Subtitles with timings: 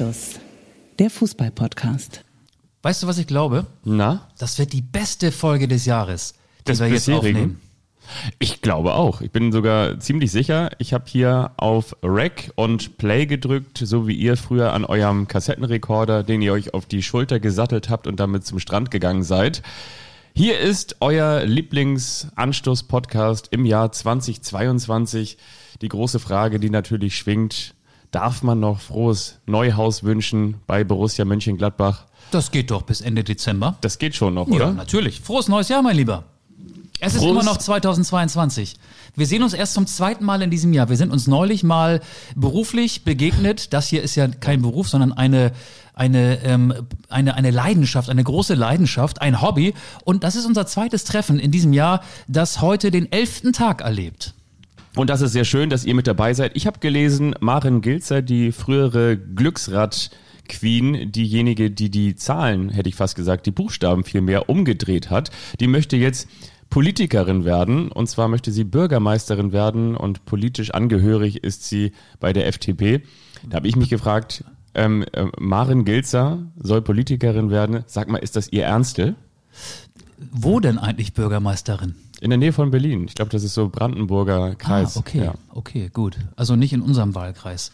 [0.00, 0.40] Anstoß,
[0.98, 2.24] der Fußball-Podcast.
[2.80, 3.66] Weißt du, was ich glaube?
[3.84, 4.30] Na?
[4.38, 7.36] Das wird die beste Folge des Jahres, die Des wir jetzt bisherigen?
[7.36, 7.60] aufnehmen.
[8.38, 9.20] Ich glaube auch.
[9.20, 10.70] Ich bin sogar ziemlich sicher.
[10.78, 16.22] Ich habe hier auf Rec und Play gedrückt, so wie ihr früher an eurem Kassettenrekorder,
[16.22, 19.60] den ihr euch auf die Schulter gesattelt habt und damit zum Strand gegangen seid.
[20.34, 25.36] Hier ist euer Lieblingsanstoß-Podcast im Jahr 2022.
[25.82, 27.74] Die große Frage, die natürlich schwingt,
[28.10, 32.06] darf man noch frohes Neuhaus wünschen bei Borussia Mönchengladbach?
[32.30, 33.76] Das geht doch bis Ende Dezember.
[33.80, 34.70] Das geht schon noch, Ja, oder?
[34.72, 35.20] natürlich.
[35.20, 36.24] Frohes neues Jahr, mein Lieber.
[37.00, 38.76] Es ist Frohes- immer noch 2022.
[39.16, 40.88] Wir sehen uns erst zum zweiten Mal in diesem Jahr.
[40.88, 42.00] Wir sind uns neulich mal
[42.36, 43.72] beruflich begegnet.
[43.72, 45.52] Das hier ist ja kein Beruf, sondern eine,
[45.94, 46.74] eine, ähm,
[47.08, 49.74] eine, eine Leidenschaft, eine große Leidenschaft, ein Hobby.
[50.04, 54.34] Und das ist unser zweites Treffen in diesem Jahr, das heute den elften Tag erlebt.
[54.96, 56.52] Und das ist sehr schön, dass ihr mit dabei seid.
[56.56, 63.14] Ich habe gelesen, Maren Gilzer, die frühere Glücksrad-Queen, diejenige, die die Zahlen, hätte ich fast
[63.14, 65.30] gesagt, die Buchstaben viel mehr umgedreht hat,
[65.60, 66.28] die möchte jetzt
[66.70, 67.92] Politikerin werden.
[67.92, 73.02] Und zwar möchte sie Bürgermeisterin werden und politisch angehörig ist sie bei der FDP.
[73.48, 77.84] Da habe ich mich gefragt, ähm, äh, Maren Gilzer soll Politikerin werden.
[77.86, 79.14] Sag mal, ist das ihr Ernste?
[80.32, 81.94] Wo denn eigentlich Bürgermeisterin?
[82.20, 83.06] In der Nähe von Berlin.
[83.08, 84.96] Ich glaube, das ist so Brandenburger Kreis.
[84.96, 85.34] Ah, okay, Ja.
[85.54, 86.18] okay, gut.
[86.36, 87.72] Also nicht in unserem Wahlkreis.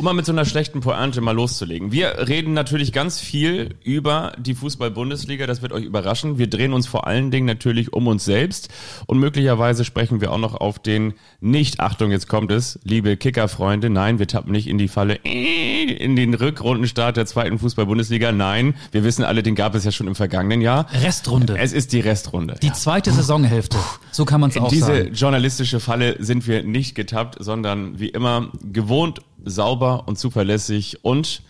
[0.00, 1.92] Um mal mit so einer schlechten Pointe mal loszulegen.
[1.92, 6.38] Wir reden natürlich ganz viel über die Fußball-Bundesliga, das wird euch überraschen.
[6.38, 8.70] Wir drehen uns vor allen Dingen natürlich um uns selbst
[9.04, 11.12] und möglicherweise sprechen wir auch noch auf den
[11.42, 15.92] nicht, Achtung, jetzt kommt es, liebe Kicker-Freunde, nein, wir tappen nicht in die Falle äh,
[15.92, 20.06] in den Rückrundenstart der zweiten Fußball-Bundesliga, nein, wir wissen alle, den gab es ja schon
[20.06, 20.86] im vergangenen Jahr.
[21.02, 21.58] Restrunde.
[21.58, 22.54] Es ist die Restrunde.
[22.62, 23.76] Die zweite Saisonhälfte.
[24.12, 25.12] So kann man es auch diese sagen.
[25.12, 31.42] journalistische Falle sind wir nicht getappt, sondern wie immer gewohnt, sauber und zuverlässig und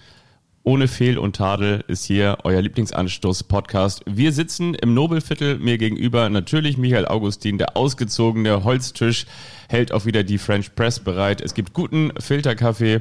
[0.62, 4.02] ohne Fehl und Tadel ist hier euer Lieblingsanstoß-Podcast.
[4.06, 9.24] Wir sitzen im Nobelviertel, mir gegenüber natürlich Michael Augustin, der ausgezogene Holztisch,
[9.68, 11.40] hält auch wieder die French Press bereit.
[11.40, 13.00] Es gibt guten Filterkaffee.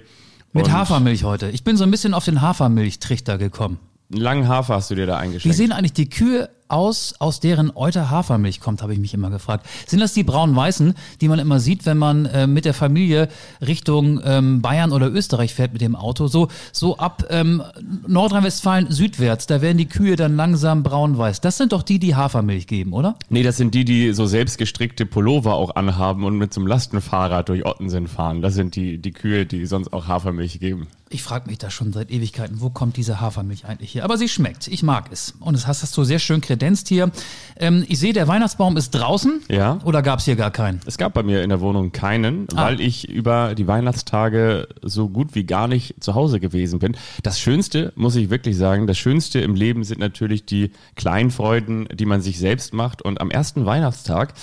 [0.54, 1.50] Mit Hafermilch heute.
[1.50, 3.78] Ich bin so ein bisschen auf den Hafermilchtrichter gekommen.
[4.12, 5.58] Einen langen Hafer hast du dir da Wie eingeschenkt.
[5.58, 9.66] sehen eigentlich die Kühe aus, aus deren Euter Hafermilch kommt, habe ich mich immer gefragt.
[9.88, 13.28] Sind das die braun-weißen, die man immer sieht, wenn man äh, mit der Familie
[13.66, 16.28] Richtung ähm, Bayern oder Österreich fährt mit dem Auto?
[16.28, 17.63] So, so ab ähm,
[18.07, 21.41] Nordrhein-Westfalen südwärts, da werden die Kühe dann langsam braun-weiß.
[21.41, 23.16] Das sind doch die, die Hafermilch geben, oder?
[23.30, 27.50] Nee, das sind die, die so selbstgestrickte Pullover auch anhaben und mit so einem Lastenfahrrad
[27.50, 28.41] durch Ottensen fahren.
[28.41, 30.88] Das sind die, die Kühe, die sonst auch Hafermilch geben.
[31.12, 34.03] Ich frage mich da schon seit Ewigkeiten, wo kommt diese Hafermilch eigentlich her?
[34.03, 35.34] Aber sie schmeckt, ich mag es.
[35.40, 37.12] Und das hast, du sehr schön kredenzt hier.
[37.58, 39.42] Ähm, ich sehe, der Weihnachtsbaum ist draußen.
[39.50, 39.80] Ja.
[39.86, 40.81] Oder gab es hier gar keinen?
[40.86, 42.66] Es gab bei mir in der Wohnung keinen, Ah.
[42.66, 46.98] weil ich über die Weihnachtstage so gut wie gar nicht zu Hause gewesen bin.
[47.24, 51.88] Das Schönste, muss ich wirklich sagen, das Schönste im Leben sind natürlich die kleinen Freuden,
[51.94, 53.02] die man sich selbst macht.
[53.02, 54.34] Und am ersten Weihnachtstag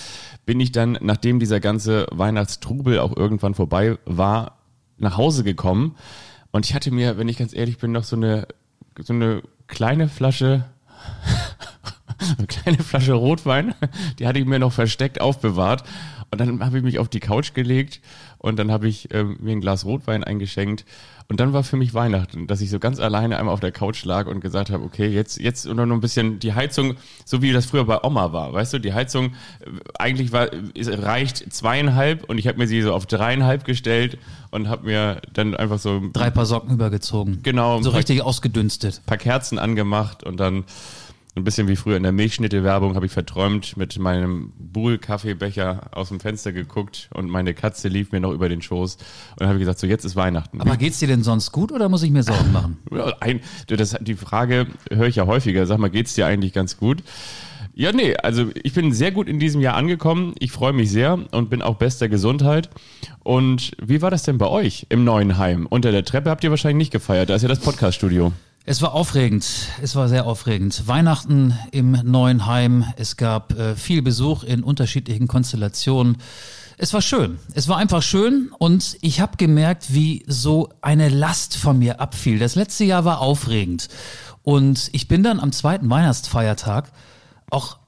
[0.46, 4.56] bin ich dann, nachdem dieser ganze Weihnachtstrubel auch irgendwann vorbei war,
[4.96, 5.96] nach Hause gekommen.
[6.50, 8.46] Und ich hatte mir, wenn ich ganz ehrlich bin, noch so eine,
[9.02, 10.64] so eine kleine Flasche
[12.38, 13.74] eine kleine Flasche Rotwein,
[14.18, 15.84] die hatte ich mir noch versteckt aufbewahrt.
[16.30, 18.00] Und dann habe ich mich auf die Couch gelegt
[18.38, 20.84] und dann habe ich ähm, mir ein Glas Rotwein eingeschenkt.
[21.28, 24.04] Und dann war für mich Weihnachten, dass ich so ganz alleine einmal auf der Couch
[24.04, 26.94] lag und gesagt habe, okay, jetzt, jetzt und dann noch ein bisschen die Heizung,
[27.24, 31.52] so wie das früher bei Oma war, weißt du, die Heizung äh, eigentlich war, reicht
[31.52, 34.18] zweieinhalb und ich habe mir sie so auf dreieinhalb gestellt
[34.50, 37.40] und habe mir dann einfach so Drei Paar Socken übergezogen.
[37.42, 37.82] Genau.
[37.82, 39.02] So richtig ausgedünstet.
[39.06, 40.64] paar Kerzen angemacht und dann
[41.36, 46.18] ein bisschen wie früher in der Milchschnitte-Werbung habe ich verträumt mit meinem Buhl-Kaffeebecher aus dem
[46.18, 48.94] Fenster geguckt und meine Katze lief mir noch über den Schoß.
[48.96, 50.60] Und dann habe ich gesagt, so jetzt ist Weihnachten.
[50.62, 52.78] Aber geht's dir denn sonst gut oder muss ich mir Sorgen machen?
[53.20, 55.66] Ein, das, die Frage höre ich ja häufiger.
[55.66, 57.02] Sag mal, geht's dir eigentlich ganz gut?
[57.74, 60.34] Ja, nee, also ich bin sehr gut in diesem Jahr angekommen.
[60.38, 62.70] Ich freue mich sehr und bin auch bester Gesundheit.
[63.22, 65.66] Und wie war das denn bei euch im neuen Heim?
[65.68, 67.28] Unter der Treppe habt ihr wahrscheinlich nicht gefeiert.
[67.28, 68.32] Da ist ja das Podcaststudio.
[68.68, 69.46] Es war aufregend.
[69.80, 70.88] Es war sehr aufregend.
[70.88, 72.84] Weihnachten im neuen Heim.
[72.96, 76.16] Es gab äh, viel Besuch in unterschiedlichen Konstellationen.
[76.76, 77.38] Es war schön.
[77.54, 82.40] Es war einfach schön und ich habe gemerkt, wie so eine Last von mir abfiel.
[82.40, 83.86] Das letzte Jahr war aufregend
[84.42, 86.90] und ich bin dann am zweiten Weihnachtsfeiertag
[87.50, 87.78] auch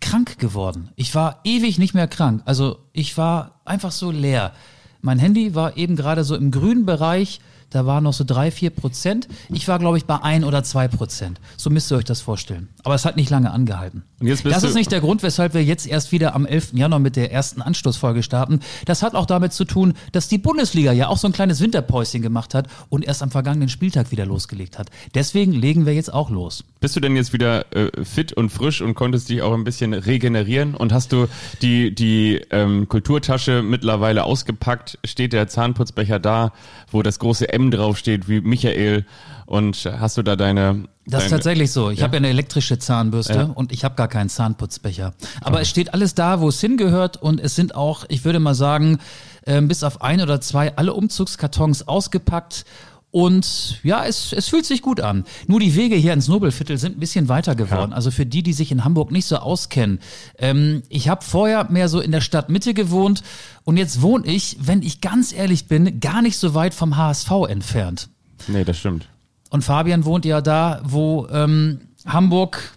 [0.00, 0.90] krank geworden.
[0.94, 2.42] Ich war ewig nicht mehr krank.
[2.44, 4.52] Also ich war einfach so leer.
[5.00, 8.70] Mein Handy war eben gerade so im grünen Bereich Da waren noch so drei, vier
[8.70, 9.28] Prozent.
[9.48, 11.40] Ich war, glaube ich, bei ein oder zwei Prozent.
[11.56, 12.68] So müsst ihr euch das vorstellen.
[12.82, 14.02] Aber es hat nicht lange angehalten.
[14.18, 16.72] Das ist nicht der Grund, weshalb wir jetzt erst wieder am 11.
[16.74, 18.60] Januar mit der ersten Anstoßfolge starten.
[18.84, 22.22] Das hat auch damit zu tun, dass die Bundesliga ja auch so ein kleines Winterpäuschen
[22.22, 24.90] gemacht hat und erst am vergangenen Spieltag wieder losgelegt hat.
[25.14, 26.64] Deswegen legen wir jetzt auch los.
[26.80, 29.94] Bist du denn jetzt wieder äh, fit und frisch und konntest dich auch ein bisschen
[29.94, 30.74] regenerieren?
[30.74, 31.28] Und hast du
[31.62, 34.98] die, die ähm, Kulturtasche mittlerweile ausgepackt?
[35.04, 36.52] Steht der Zahnputzbecher da,
[36.90, 39.04] wo das große M draufsteht, wie Michael?
[39.46, 40.84] Und hast du da deine.
[41.06, 41.90] Das ist deine, tatsächlich so.
[41.90, 42.04] Ich Ja.
[42.04, 43.42] habe ja eine elektrische Zahnbürste Ja.
[43.52, 45.12] und ich habe gar keinen Zahnputzbecher.
[45.40, 48.54] Aber es steht alles da, wo es hingehört und es sind auch, ich würde mal
[48.54, 48.98] sagen,
[49.46, 52.64] ähm, bis auf ein oder zwei alle Umzugskartons ausgepackt.
[53.12, 55.24] Und ja, es, es fühlt sich gut an.
[55.48, 57.90] Nur die Wege hier ins Nobelviertel sind ein bisschen weiter geworden.
[57.90, 57.96] Ja.
[57.96, 59.98] Also für die, die sich in Hamburg nicht so auskennen.
[60.38, 63.22] Ähm, ich habe vorher mehr so in der Stadtmitte gewohnt
[63.64, 67.30] und jetzt wohne ich, wenn ich ganz ehrlich bin, gar nicht so weit vom HSV
[67.48, 68.08] entfernt.
[68.46, 69.08] Nee, das stimmt.
[69.50, 72.72] Und Fabian wohnt ja da, wo ähm, Hamburg,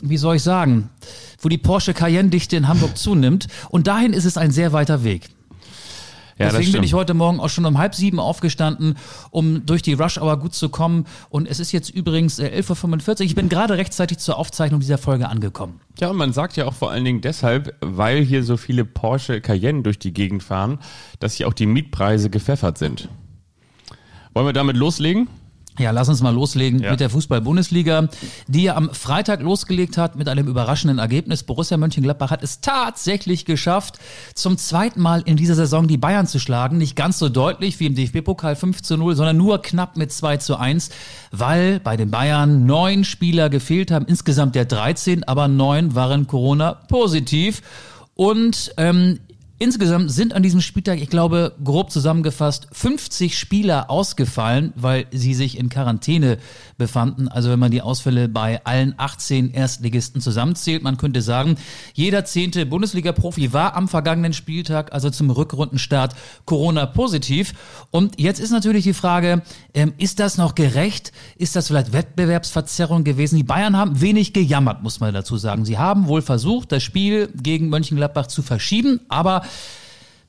[0.00, 0.90] wie soll ich sagen,
[1.40, 3.48] wo die Porsche Cayenne-Dichte in Hamburg zunimmt.
[3.70, 5.30] Und dahin ist es ein sehr weiter Weg.
[6.38, 8.96] Ja, Deswegen bin ich heute Morgen auch schon um halb sieben aufgestanden,
[9.30, 11.06] um durch die Rush Hour gut zu kommen.
[11.30, 13.20] Und es ist jetzt übrigens äh, 11.45 Uhr.
[13.22, 15.80] Ich bin gerade rechtzeitig zur Aufzeichnung dieser Folge angekommen.
[15.98, 19.40] Ja, und man sagt ja auch vor allen Dingen deshalb, weil hier so viele Porsche
[19.40, 20.78] Cayenne durch die Gegend fahren,
[21.18, 23.08] dass hier auch die Mietpreise gepfeffert sind.
[24.32, 25.28] Wollen wir damit loslegen?
[25.78, 26.90] Ja, lass uns mal loslegen Ja.
[26.90, 28.08] mit der Fußball-Bundesliga,
[28.46, 31.42] die ja am Freitag losgelegt hat mit einem überraschenden Ergebnis.
[31.44, 33.98] Borussia Mönchengladbach hat es tatsächlich geschafft,
[34.34, 36.78] zum zweiten Mal in dieser Saison die Bayern zu schlagen.
[36.78, 40.38] Nicht ganz so deutlich wie im DFB-Pokal 5 zu 0, sondern nur knapp mit 2
[40.38, 40.90] zu 1,
[41.30, 44.06] weil bei den Bayern neun Spieler gefehlt haben.
[44.06, 47.62] Insgesamt ja 13, aber neun waren Corona-positiv.
[48.14, 49.20] Und ähm,
[49.60, 55.58] Insgesamt sind an diesem Spieltag, ich glaube, grob zusammengefasst, 50 Spieler ausgefallen, weil sie sich
[55.58, 56.38] in Quarantäne
[56.76, 57.26] befanden.
[57.26, 61.56] Also wenn man die Ausfälle bei allen 18 Erstligisten zusammenzählt, man könnte sagen,
[61.92, 66.14] jeder zehnte Bundesliga-Profi war am vergangenen Spieltag, also zum Rückrundenstart,
[66.44, 67.52] Corona-positiv.
[67.90, 69.42] Und jetzt ist natürlich die Frage,
[69.74, 71.10] ähm, ist das noch gerecht?
[71.36, 73.34] Ist das vielleicht Wettbewerbsverzerrung gewesen?
[73.34, 75.64] Die Bayern haben wenig gejammert, muss man dazu sagen.
[75.64, 79.42] Sie haben wohl versucht, das Spiel gegen Mönchengladbach zu verschieben, aber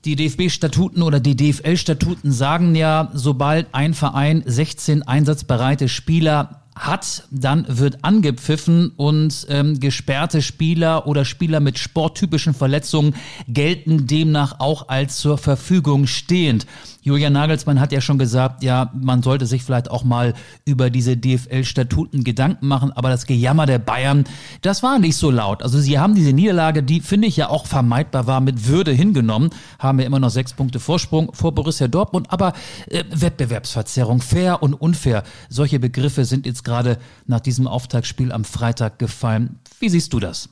[0.05, 7.65] die DFB-Statuten oder die DFL-Statuten sagen ja, sobald ein Verein 16 einsatzbereite Spieler hat, dann
[7.67, 13.15] wird angepfiffen und ähm, gesperrte Spieler oder Spieler mit sporttypischen Verletzungen
[13.49, 16.65] gelten demnach auch als zur Verfügung stehend.
[17.09, 21.17] Julian Nagelsmann hat ja schon gesagt, ja, man sollte sich vielleicht auch mal über diese
[21.17, 24.25] DFL-Statuten Gedanken machen, aber das Gejammer der Bayern,
[24.61, 25.63] das war nicht so laut.
[25.63, 29.49] Also sie haben diese Niederlage, die finde ich ja auch vermeidbar war, mit Würde hingenommen,
[29.79, 32.53] haben wir immer noch sechs Punkte Vorsprung vor Borussia Dortmund, aber
[32.87, 38.99] äh, Wettbewerbsverzerrung, fair und unfair, solche Begriffe sind jetzt gerade nach diesem Auftaktspiel am Freitag
[38.99, 39.57] gefallen.
[39.79, 40.49] Wie siehst du das?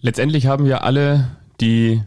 [0.00, 2.02] Letztendlich haben wir alle die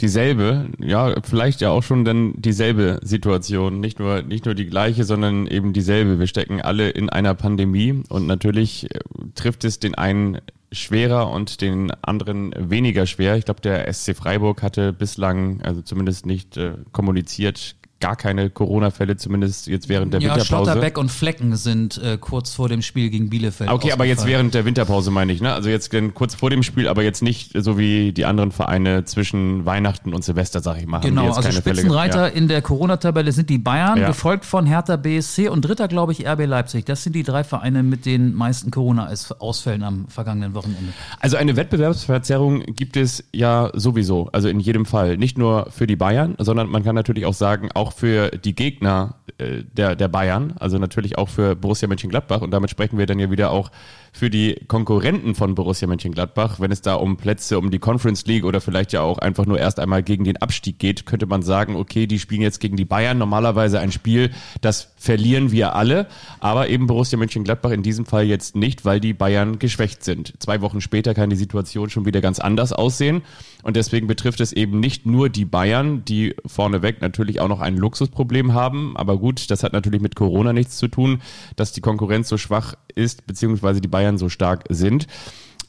[0.00, 5.04] dieselbe, ja, vielleicht ja auch schon dann dieselbe Situation, nicht nur nicht nur die gleiche,
[5.04, 6.18] sondern eben dieselbe.
[6.18, 9.00] Wir stecken alle in einer Pandemie und natürlich äh,
[9.34, 10.38] trifft es den einen
[10.70, 13.36] schwerer und den anderen weniger schwer.
[13.36, 19.16] Ich glaube, der SC Freiburg hatte bislang, also zumindest nicht äh, kommuniziert, gar keine Corona-Fälle,
[19.16, 20.46] zumindest jetzt während der Ja, Winterpause.
[20.46, 23.70] Schlotterbeck und Flecken sind äh, kurz vor dem Spiel gegen Bielefeld.
[23.70, 25.52] Okay, aber jetzt während der Winterpause meine ich, ne?
[25.52, 29.66] Also jetzt kurz vor dem Spiel, aber jetzt nicht so wie die anderen Vereine zwischen
[29.66, 31.00] Weihnachten und Silvester, sag ich mal.
[31.00, 32.36] Genau, also keine Fälle Spitzenreiter gehabt.
[32.36, 34.06] in der Corona-Tabelle sind die Bayern, Ja.
[34.08, 36.84] gefolgt von Hertha BSC und dritter, glaube ich, RB Leipzig.
[36.84, 40.92] Das sind die drei Vereine mit den meisten Corona-Ausfällen am vergangenen Wochenende.
[41.20, 45.16] Also eine Wettbewerbsverzerrung gibt es ja sowieso, also in jedem Fall.
[45.16, 49.16] Nicht nur für die Bayern, sondern man kann natürlich auch sagen, auch für die Gegner
[49.38, 52.40] äh, der, der Bayern, also natürlich auch für Borussia Mönchengladbach.
[52.40, 53.70] Und damit sprechen wir dann ja wieder auch
[54.12, 56.58] für die Konkurrenten von Borussia Mönchengladbach.
[56.58, 59.58] Wenn es da um Plätze, um die Conference League oder vielleicht ja auch einfach nur
[59.58, 62.84] erst einmal gegen den Abstieg geht, könnte man sagen, okay, die spielen jetzt gegen die
[62.84, 63.18] Bayern.
[63.18, 64.30] Normalerweise ein Spiel,
[64.60, 66.06] das verlieren wir alle.
[66.40, 70.34] Aber eben Borussia Mönchengladbach in diesem Fall jetzt nicht, weil die Bayern geschwächt sind.
[70.40, 73.22] Zwei Wochen später kann die Situation schon wieder ganz anders aussehen.
[73.62, 77.76] Und deswegen betrifft es eben nicht nur die Bayern, die vorneweg natürlich auch noch ein
[77.78, 78.96] Luxusproblem haben.
[78.96, 81.22] Aber gut, das hat natürlich mit Corona nichts zu tun,
[81.56, 85.06] dass die Konkurrenz so schwach ist, beziehungsweise die Bayern so stark sind.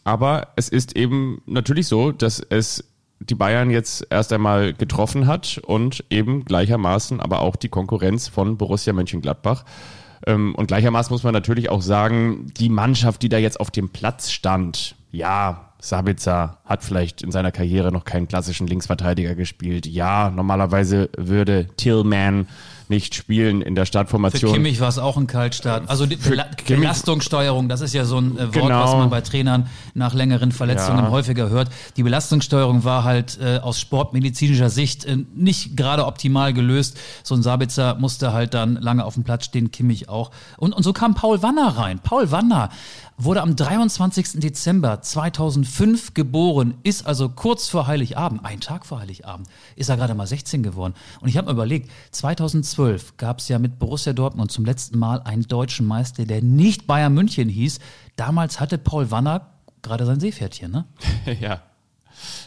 [0.04, 2.84] Aber es ist eben natürlich so, dass es
[3.20, 8.58] die Bayern jetzt erst einmal getroffen hat und eben gleichermaßen aber auch die Konkurrenz von
[8.58, 9.66] Borussia Mönchengladbach.
[10.26, 13.90] Ähm, Und gleichermaßen muss man natürlich auch sagen, die Mannschaft, die da jetzt auf dem
[13.90, 19.86] Platz stand, ja, Sabitzer hat vielleicht in seiner Karriere noch keinen klassischen Linksverteidiger gespielt.
[19.86, 22.48] Ja, normalerweise würde Tillman
[22.90, 24.52] nicht spielen in der Für Startformation.
[24.54, 25.90] Kimmich war es auch ein Kaltstart.
[25.90, 28.84] Also die Bela Kimmich- Belastungssteuerung, das ist ja so ein äh, Wort, Genau.
[28.84, 31.12] was man bei Trainern nach längeren Verletzungen Ja.
[31.12, 31.70] häufiger hört.
[31.98, 36.98] Die Belastungssteuerung war halt äh, aus sportmedizinischer Sicht äh, nicht gerade optimal gelöst.
[37.24, 40.32] So ein Sabitzer musste halt dann lange auf dem Platz stehen, Kimmich auch.
[40.58, 42.00] Und, und so kam Paul Wanner rein.
[42.00, 42.70] Paul Wanner
[43.22, 44.40] wurde am 23.
[44.40, 50.16] Dezember 2005 geboren, ist also kurz vor Heiligabend, ein Tag vor Heiligabend, ist er gerade
[50.16, 50.94] mal 16 geworden.
[51.20, 51.92] Und ich habe mir überlegt,
[52.80, 56.88] 2012 gab es ja mit Borussia Dortmund zum letzten Mal einen deutschen Meister, der nicht
[56.88, 57.80] Bayern München hieß.
[58.16, 59.48] Damals hatte Paul Wanner
[59.82, 60.86] gerade sein Seepferdchen, ne?
[61.42, 61.62] ja.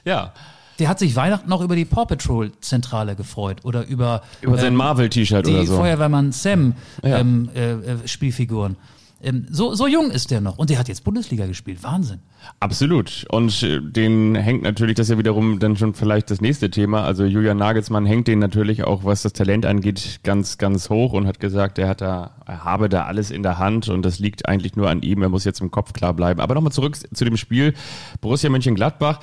[0.05, 0.33] Ja.
[0.79, 4.69] Der hat sich Weihnachten noch über die Paw Patrol Zentrale gefreut oder über, Über sein
[4.69, 5.77] ähm, Marvel-T-Shirt die oder so.
[5.77, 7.19] Feuerwehrmann Sam Ja.
[7.19, 8.77] ähm, äh, äh, Spielfiguren.
[9.23, 11.83] Ähm, so, so jung ist der noch und der hat jetzt Bundesliga gespielt.
[11.83, 12.19] Wahnsinn.
[12.59, 13.25] Absolut.
[13.31, 17.05] Und äh, den hängt natürlich, das ist ja wiederum dann schon vielleicht das nächste Thema.
[17.05, 21.27] Also Julian Nagelsmann hängt den natürlich auch, was das Talent angeht, ganz, ganz hoch und
[21.27, 24.49] hat gesagt, er hat da, er habe da alles in der Hand und das liegt
[24.49, 25.23] eigentlich nur an ihm.
[25.23, 26.41] Er muss jetzt im Kopf klar bleiben.
[26.41, 27.75] Aber nochmal zurück zu dem Spiel
[28.21, 29.21] Borussia Mönchengladbach.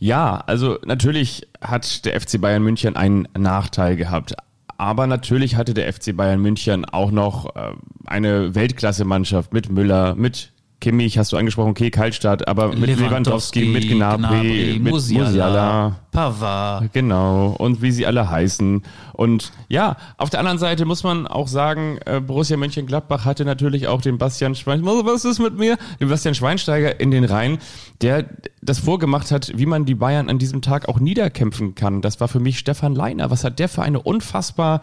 [0.00, 4.34] Ja, also natürlich hat der FC Bayern München einen Nachteil gehabt.
[4.82, 7.70] Aber natürlich hatte der FC Bayern München auch noch äh,
[8.04, 10.50] eine Weltklasse-Mannschaft mit Müller, mit
[10.82, 15.96] Kimmich, hast du angesprochen, okay, Kaltstart, aber mit Lewandowski, mit Gnabry, mit Musiala, Musiala.
[16.10, 16.92] Pavard.
[16.92, 18.82] Genau, und wie sie alle heißen.
[19.12, 23.86] Und ja, auf der anderen Seite muss man auch sagen, äh, Borussia Mönchengladbach hatte natürlich
[23.86, 25.78] auch den Bastian Schweinsteiger, was ist mit mir?
[26.00, 27.58] Den Bastian Schweinsteiger in den Reihen,
[28.00, 28.26] der
[28.60, 32.02] das vorgemacht hat, wie man die Bayern an diesem Tag auch niederkämpfen kann.
[32.02, 33.30] Das war für mich Stefan Leiner.
[33.30, 34.82] Was hat der für eine unfassbar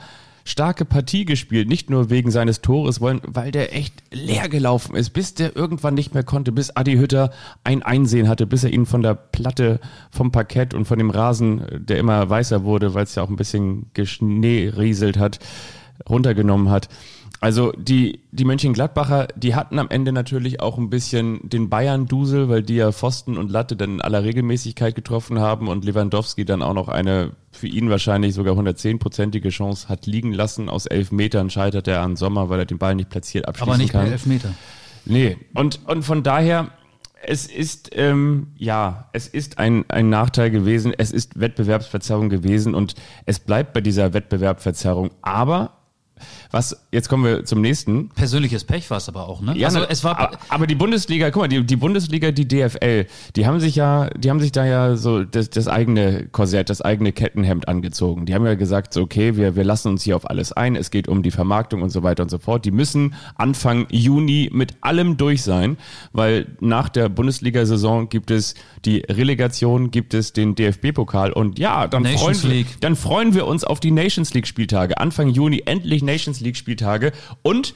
[0.49, 5.11] starke Partie gespielt, nicht nur wegen seines Tores, weil weil der echt leer gelaufen ist,
[5.11, 7.31] bis der irgendwann nicht mehr konnte, bis Adi Hütter
[7.63, 9.79] ein Einsehen hatte, bis er ihn von der Platte,
[10.11, 13.35] vom Parkett und von dem Rasen, der immer weißer wurde, weil es ja auch ein
[13.35, 15.39] bisschen geschneerieselt hat,
[16.09, 16.89] runtergenommen hat.
[17.41, 22.63] Also die, die Mönchengladbacher, die hatten am Ende natürlich auch ein bisschen den Bayern-Dusel, weil
[22.63, 26.73] die ja Pfosten und Latte dann in aller Regelmäßigkeit getroffen haben und Lewandowski dann auch
[26.73, 30.69] noch eine für ihn wahrscheinlich sogar 110-prozentige Chance hat liegen lassen.
[30.69, 33.77] Aus elf Metern scheitert er an Sommer, weil er den Ball nicht platziert abschließen Aber
[33.77, 34.03] nicht kann.
[34.03, 34.53] mehr Elfmeter.
[35.05, 36.69] Nee, und, und von daher,
[37.21, 42.95] es ist, ähm, ja, es ist ein, ein Nachteil gewesen, es ist Wettbewerbsverzerrung gewesen und
[43.25, 45.11] es bleibt bei dieser Wettbewerbsverzerrung.
[45.21, 45.78] Aber,
[46.51, 48.09] was, jetzt kommen wir zum nächsten.
[48.09, 49.55] Persönliches Pech war es aber auch, ne?
[49.55, 53.45] Ja, also es war aber die Bundesliga, guck mal, die, die Bundesliga, die DFL, die
[53.45, 57.11] haben sich ja, die haben sich da ja so das, das eigene Korsett, das eigene
[57.11, 58.25] Kettenhemd angezogen.
[58.25, 60.89] Die haben ja gesagt, so, okay, wir, wir lassen uns hier auf alles ein, es
[60.89, 62.65] geht um die Vermarktung und so weiter und so fort.
[62.65, 65.77] Die müssen Anfang Juni mit allem durch sein,
[66.13, 72.03] weil nach der Bundesliga-Saison gibt es die Relegation, gibt es den DFB-Pokal und ja, dann
[72.03, 74.97] Nations freuen wir, dann freuen wir uns auf die Nations League Spieltage.
[74.97, 77.73] Anfang Juni endlich Nations League Spieltage und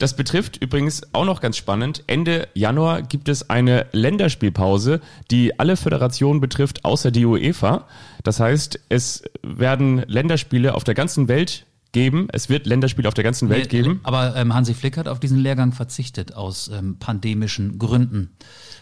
[0.00, 2.04] das betrifft übrigens auch noch ganz spannend.
[2.06, 7.86] Ende Januar gibt es eine Länderspielpause, die alle Föderationen betrifft, außer die UEFA.
[8.24, 12.28] Das heißt, es werden Länderspiele auf der ganzen Welt geben.
[12.32, 14.00] Es wird Länderspiele auf der ganzen Welt geben.
[14.02, 18.30] Aber ähm, Hansi Flick hat auf diesen Lehrgang verzichtet aus ähm, pandemischen Gründen.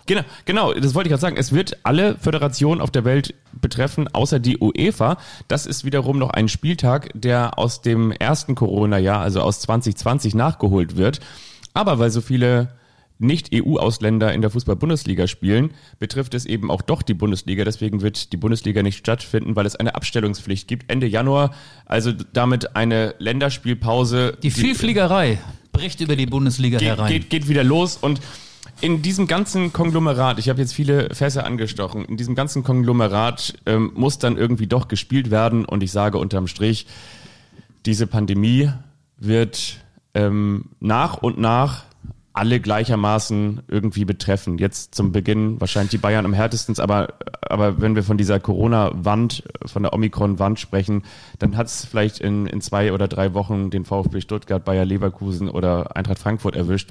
[0.08, 1.36] Genau, genau, das wollte ich gerade sagen.
[1.36, 5.18] Es wird alle Föderationen auf der Welt betreffen, außer die UEFA.
[5.48, 10.96] Das ist wiederum noch ein Spieltag, der aus dem ersten Corona-Jahr, also aus 2020, nachgeholt
[10.96, 11.20] wird.
[11.74, 12.70] Aber weil so viele
[13.18, 17.64] Nicht-EU-Ausländer in der Fußball-Bundesliga spielen, betrifft es eben auch doch die Bundesliga.
[17.64, 20.90] Deswegen wird die Bundesliga nicht stattfinden, weil es eine Abstellungspflicht gibt.
[20.90, 24.38] Ende Januar, also damit eine Länderspielpause.
[24.42, 25.38] Die Vielfliegerei
[25.72, 27.12] bricht über die Bundesliga geht, herein.
[27.12, 28.20] geht, geht wieder los und
[28.80, 33.92] in diesem ganzen Konglomerat, ich habe jetzt viele Fässer angestochen, in diesem ganzen Konglomerat ähm,
[33.94, 36.87] muss dann irgendwie doch gespielt werden und ich sage unterm Strich,
[37.87, 38.70] diese Pandemie
[39.16, 39.78] wird
[40.14, 41.85] ähm, nach und nach
[42.32, 44.58] alle gleichermaßen irgendwie betreffen.
[44.58, 49.42] Jetzt zum Beginn wahrscheinlich die Bayern am härtesten, aber, aber wenn wir von dieser Corona-Wand,
[49.66, 51.02] von der Omikron-Wand sprechen,
[51.40, 55.49] dann hat es vielleicht in, in zwei oder drei Wochen den VfB Stuttgart, Bayer Leverkusen
[55.49, 56.90] oder Eintracht Frankfurt erwischt.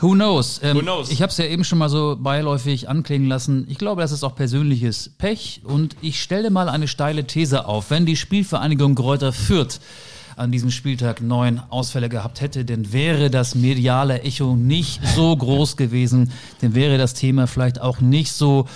[0.00, 0.60] Who knows?
[0.62, 1.10] Ähm, Who knows?
[1.10, 3.66] Ich habe es ja eben schon mal so beiläufig anklingen lassen.
[3.68, 5.62] Ich glaube, das ist auch persönliches Pech.
[5.64, 7.90] Und ich stelle mal eine steile These auf.
[7.90, 9.80] Wenn die Spielvereinigung Gräuter Fürth
[10.36, 15.78] an diesem Spieltag neun Ausfälle gehabt hätte, dann wäre das mediale Echo nicht so groß
[15.78, 16.30] gewesen,
[16.60, 18.66] dann wäre das Thema vielleicht auch nicht so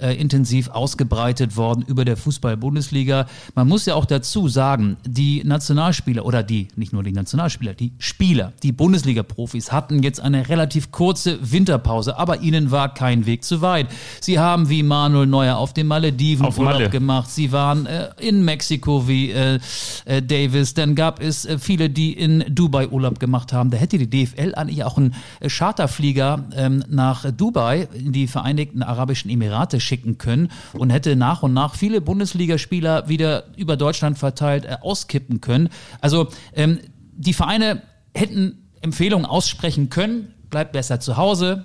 [0.00, 3.26] äh, intensiv ausgebreitet worden über der Fußball-Bundesliga.
[3.54, 7.92] Man muss ja auch dazu sagen, die Nationalspieler oder die, nicht nur die Nationalspieler, die
[7.98, 13.60] Spieler, die Bundesliga-Profis hatten jetzt eine relativ kurze Winterpause, aber ihnen war kein Weg zu
[13.60, 13.88] weit.
[14.20, 16.90] Sie haben wie Manuel Neuer auf den Malediven Auf Urlaub Malle.
[16.90, 19.58] gemacht, sie waren äh, in Mexiko wie äh,
[20.04, 23.70] äh, Davis, dann gab es äh, viele, die in Dubai Urlaub gemacht haben.
[23.70, 28.82] Da hätte die DFL eigentlich auch einen äh, Charterflieger ähm, nach Dubai in die Vereinigten
[28.82, 34.64] Arabischen Emirate schicken können und hätte nach und nach viele Bundesligaspieler wieder über Deutschland verteilt
[34.64, 35.70] äh, auskippen können.
[36.00, 36.78] Also ähm,
[37.16, 37.82] die Vereine
[38.14, 41.64] hätten Empfehlungen aussprechen können, bleibt besser zu Hause,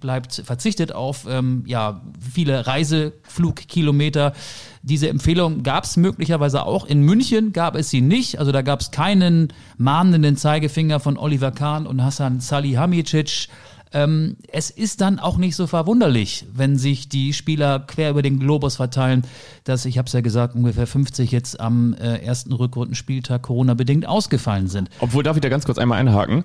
[0.00, 2.02] bleibt verzichtet auf ähm, ja,
[2.32, 4.34] viele Reiseflugkilometer.
[4.82, 6.84] Diese Empfehlung gab es möglicherweise auch.
[6.84, 8.38] In München gab es sie nicht.
[8.38, 13.48] Also da gab es keinen mahnenden Zeigefinger von Oliver Kahn und Hassan Salihamidzic.
[13.94, 18.40] Ähm, es ist dann auch nicht so verwunderlich, wenn sich die Spieler quer über den
[18.40, 19.22] Globus verteilen,
[19.62, 24.66] dass, ich habe es ja gesagt, ungefähr 50 jetzt am äh, ersten Rückrundenspieltag Corona-bedingt ausgefallen
[24.66, 24.90] sind.
[24.98, 26.42] Obwohl, darf ich da ganz kurz einmal einhaken?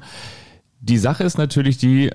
[0.79, 2.11] Die Sache ist natürlich die,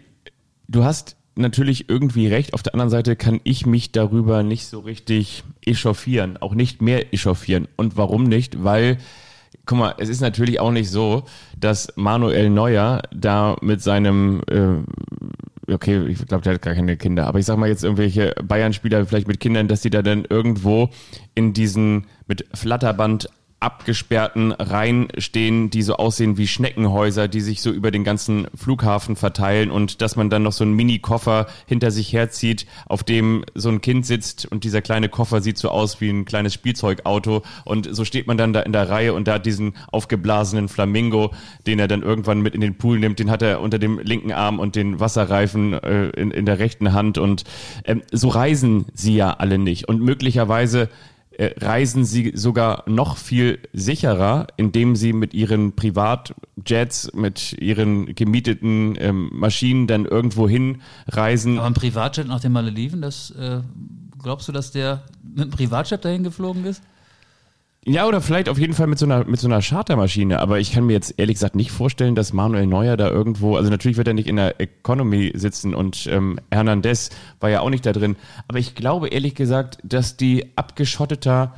[0.69, 2.55] du hast natürlich irgendwie recht.
[2.55, 7.13] Auf der anderen Seite kann ich mich darüber nicht so richtig echauffieren, auch nicht mehr
[7.13, 7.67] echauffieren.
[7.77, 8.63] Und warum nicht?
[8.63, 8.99] Weil,
[9.67, 11.25] guck mal, es ist natürlich auch nicht so,
[11.59, 17.27] dass Manuel Neuer da mit seinem, äh, okay, ich glaube, der hat gar keine Kinder,
[17.27, 20.91] aber ich sag mal jetzt irgendwelche Bayern-Spieler vielleicht mit Kindern, dass die da dann irgendwo
[21.35, 23.29] in diesen mit Flatterband
[23.65, 29.17] abgesperrten Reihen stehen, die so aussehen wie Schneckenhäuser, die sich so über den ganzen Flughafen
[29.17, 33.71] verteilen und dass man dann noch so einen Mini-Koffer hinter sich herzieht, auf dem so
[33.71, 37.89] ein Kind sitzt und dieser kleine Koffer sieht so aus wie ein kleines Spielzeugauto und
[37.91, 41.33] so steht man dann da in der Reihe und da hat diesen aufgeblasenen Flamingo,
[41.67, 44.33] den er dann irgendwann mit in den Pool nimmt, den hat er unter dem linken
[44.33, 47.45] Arm und den Wasserreifen äh, in, in der rechten Hand und
[47.87, 50.91] ähm, so reisen sie ja alle nicht und möglicherweise
[51.39, 59.31] reisen sie sogar noch viel sicherer, indem sie mit ihren Privatjets, mit ihren gemieteten ähm,
[59.33, 61.59] Maschinen dann irgendwo hinreisen.
[61.59, 63.61] Aber ein Privatjet nach den Malediven, das äh,
[64.23, 66.83] glaubst du, dass der mit einem Privatjet dahin geflogen ist?
[67.87, 70.41] Ja, oder vielleicht auf jeden Fall mit so einer, mit so einer Chartermaschine.
[70.41, 73.71] Aber ich kann mir jetzt ehrlich gesagt nicht vorstellen, dass Manuel Neuer da irgendwo, also
[73.71, 77.11] natürlich wird er nicht in der Economy sitzen und ähm, Hernandez
[77.41, 78.17] war ja auch nicht da drin.
[78.49, 81.55] Aber ich glaube ehrlich gesagt, dass die abgeschotteter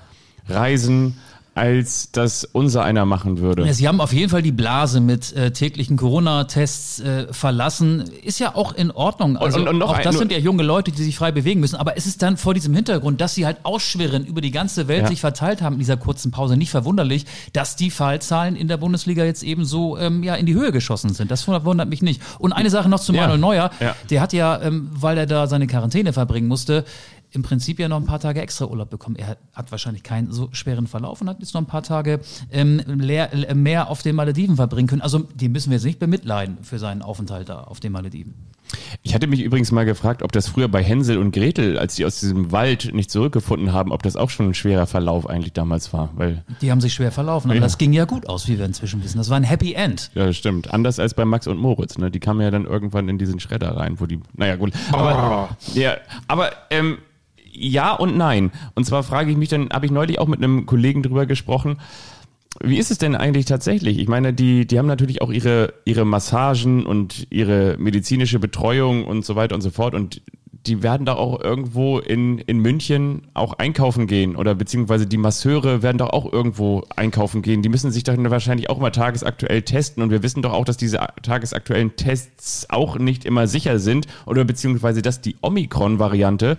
[0.49, 1.17] reisen
[1.57, 3.73] als das unser einer machen würde.
[3.73, 8.05] Sie haben auf jeden Fall die Blase mit äh, täglichen Corona-Tests äh, verlassen.
[8.23, 9.39] Ist ja auch in Ordnung.
[9.39, 11.77] Also und, und, und auch das sind ja junge Leute, die sich frei bewegen müssen.
[11.77, 15.05] Aber es ist dann vor diesem Hintergrund, dass sie halt ausschwirren, über die ganze Welt
[15.05, 15.09] ja.
[15.09, 19.25] sich verteilt haben in dieser kurzen Pause, nicht verwunderlich, dass die Fallzahlen in der Bundesliga
[19.25, 21.31] jetzt eben so ähm, ja, in die Höhe geschossen sind.
[21.31, 22.21] Das wundert mich nicht.
[22.39, 23.37] Und eine Sache noch zu Manuel ja.
[23.39, 23.71] Neuer.
[23.81, 23.97] Ja.
[24.11, 26.85] Der hat ja, ähm, weil er da seine Quarantäne verbringen musste,
[27.37, 29.15] im Prinzip ja noch ein paar Tage extra Urlaub bekommen.
[29.15, 32.21] Er hat wahrscheinlich keinen so schweren Verlauf und hat jetzt noch ein paar Tage
[32.51, 35.03] ähm, leer, mehr auf den Malediven verbringen können.
[35.03, 38.35] Also die müssen wir jetzt nicht bemitleiden für seinen Aufenthalt da auf den Malediven.
[39.03, 42.05] Ich hatte mich übrigens mal gefragt, ob das früher bei Hänsel und Gretel, als die
[42.05, 45.93] aus diesem Wald nicht zurückgefunden haben, ob das auch schon ein schwerer Verlauf eigentlich damals
[45.93, 46.11] war.
[46.17, 47.63] Weil die haben sich schwer verlaufen, aber ja.
[47.63, 49.19] das ging ja gut aus, wie wir inzwischen wissen.
[49.19, 50.11] Das war ein Happy End.
[50.15, 50.73] Ja, stimmt.
[50.73, 51.99] Anders als bei Max und Moritz.
[51.99, 52.11] Ne?
[52.11, 54.21] Die kamen ja dann irgendwann in diesen Schredder rein, wo die.
[54.35, 54.73] Naja, gut.
[54.91, 55.79] Aber, oh.
[55.79, 55.97] ja,
[56.27, 56.99] aber ähm,
[57.59, 58.53] ja und nein.
[58.75, 61.79] Und zwar frage ich mich dann, habe ich neulich auch mit einem Kollegen drüber gesprochen,
[62.63, 63.99] wie ist es denn eigentlich tatsächlich?
[63.99, 69.25] Ich meine, die, die haben natürlich auch ihre, ihre Massagen und ihre medizinische Betreuung und
[69.25, 69.95] so weiter und so fort.
[69.95, 70.23] Und
[70.67, 75.83] die werden da auch irgendwo in, in München auch einkaufen gehen oder beziehungsweise die Masseure
[75.83, 77.63] werden doch auch irgendwo einkaufen gehen.
[77.63, 80.77] Die müssen sich dann wahrscheinlich auch immer tagesaktuell testen und wir wissen doch auch, dass
[80.77, 86.57] diese tagesaktuellen Tests auch nicht immer sicher sind oder beziehungsweise dass die Omikron-Variante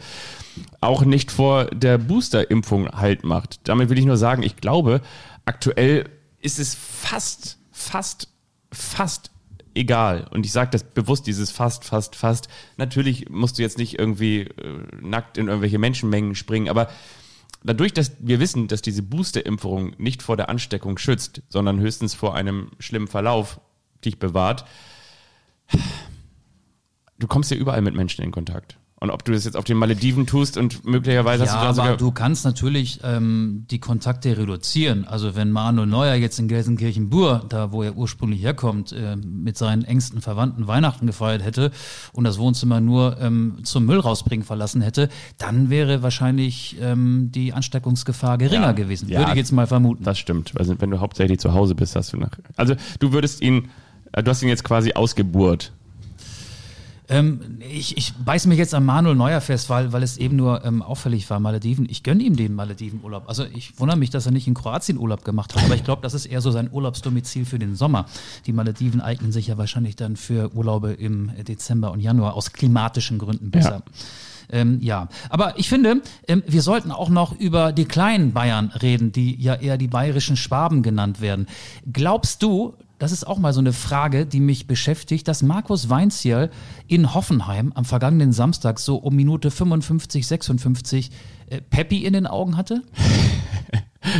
[0.81, 3.59] auch nicht vor der Booster-Impfung halt macht.
[3.65, 5.01] Damit will ich nur sagen, ich glaube,
[5.45, 6.05] aktuell
[6.41, 8.29] ist es fast, fast,
[8.71, 9.31] fast
[9.77, 10.27] egal.
[10.31, 12.49] Und ich sage das bewusst, dieses fast, fast, fast.
[12.77, 16.89] Natürlich musst du jetzt nicht irgendwie äh, nackt in irgendwelche Menschenmengen springen, aber
[17.63, 22.35] dadurch, dass wir wissen, dass diese Booster-Impfung nicht vor der Ansteckung schützt, sondern höchstens vor
[22.35, 23.59] einem schlimmen Verlauf
[24.03, 24.65] dich bewahrt,
[27.19, 28.77] du kommst ja überall mit Menschen in Kontakt.
[28.99, 31.73] Und ob du das jetzt auf den Malediven tust und möglicherweise ja, hast du da
[31.73, 31.89] sogar.
[31.89, 35.05] Aber du kannst natürlich ähm, die Kontakte reduzieren.
[35.05, 39.83] Also wenn Manuel Neuer jetzt in Gelsenkirchen-Bur, da wo er ursprünglich herkommt, äh, mit seinen
[39.83, 41.69] engsten Verwandten Weihnachten gefeiert hätte
[42.11, 47.53] und das Wohnzimmer nur ähm, zum Müll rausbringen verlassen hätte, dann wäre wahrscheinlich ähm, die
[47.53, 49.09] Ansteckungsgefahr geringer ja, gewesen.
[49.09, 50.03] Ja, würde ich jetzt mal vermuten.
[50.05, 50.53] Das stimmt.
[50.57, 52.31] Also wenn du hauptsächlich zu Hause bist, hast du nach.
[52.55, 53.69] Also du würdest ihn,
[54.13, 55.71] äh, du hast ihn jetzt quasi ausgeburt.
[57.09, 60.65] Ähm, ich, ich beiß mich jetzt am Manuel Neuer fest, weil, weil es eben nur
[60.65, 61.87] ähm, auffällig war, Malediven.
[61.89, 63.23] Ich gönne ihm den Malediven-Urlaub.
[63.27, 66.01] Also ich wundere mich, dass er nicht in Kroatien Urlaub gemacht hat, aber ich glaube,
[66.01, 68.05] das ist eher so sein Urlaubsdomizil für den Sommer.
[68.45, 73.19] Die Malediven eignen sich ja wahrscheinlich dann für Urlaube im Dezember und Januar aus klimatischen
[73.19, 73.83] Gründen besser.
[73.85, 73.93] Ja.
[74.49, 79.11] Ähm, ja, aber ich finde, ähm, wir sollten auch noch über die kleinen Bayern reden,
[79.11, 81.47] die ja eher die bayerischen Schwaben genannt werden.
[81.91, 86.49] Glaubst du, das ist auch mal so eine Frage, die mich beschäftigt, dass Markus Weinzierl
[86.87, 91.11] in Hoffenheim am vergangenen Samstag so um Minute 55, 56
[91.49, 92.83] äh, Peppi in den Augen hatte?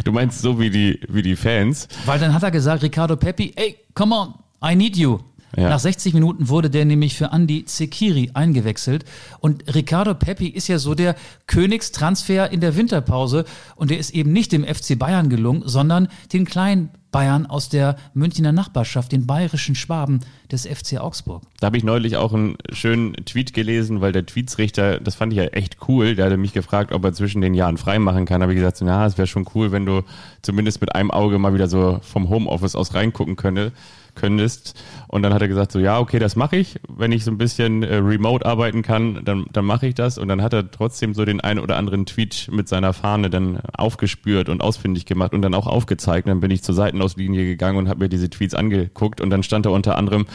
[0.04, 1.88] Du meinst so wie die, wie die Fans?
[2.06, 5.20] Weil dann hat er gesagt, Ricardo Peppi, ey, come on, I need you.
[5.56, 5.70] Ja.
[5.70, 9.06] Nach 60 Minuten wurde der nämlich für Andy Zekiri eingewechselt.
[9.40, 11.16] Und Ricardo Peppi ist ja so der
[11.48, 13.46] Königstransfer in der Winterpause.
[13.76, 17.96] Und der ist eben nicht dem FC Bayern gelungen, sondern den kleinen Bayern aus der
[18.14, 20.20] Münchner Nachbarschaft, den bayerischen Schwaben
[20.52, 21.44] des FC Augsburg.
[21.60, 25.38] Da habe ich neulich auch einen schönen Tweet gelesen, weil der Tweetsrichter, das fand ich
[25.38, 28.42] ja echt cool, der hatte mich gefragt, ob er zwischen den Jahren freimachen kann.
[28.42, 30.04] Habe ich gesagt, na, es wäre schon cool, wenn du
[30.42, 33.72] zumindest mit einem Auge mal wieder so vom Homeoffice aus reingucken könne,
[34.18, 34.78] könntest.
[35.08, 36.80] Und dann hat er gesagt, so, ja, okay, das mache ich.
[36.90, 40.18] Wenn ich so ein bisschen äh, remote arbeiten kann, dann, dann mache ich das.
[40.18, 43.60] Und dann hat er trotzdem so den einen oder anderen Tweet mit seiner Fahne dann
[43.78, 46.28] aufgespürt und ausfindig gemacht und dann auch aufgezeigt.
[46.28, 49.22] Und dann bin ich zur Seitenauslinie gegangen und habe mir diese Tweets angeguckt.
[49.22, 50.26] Und dann stand da unter anderem,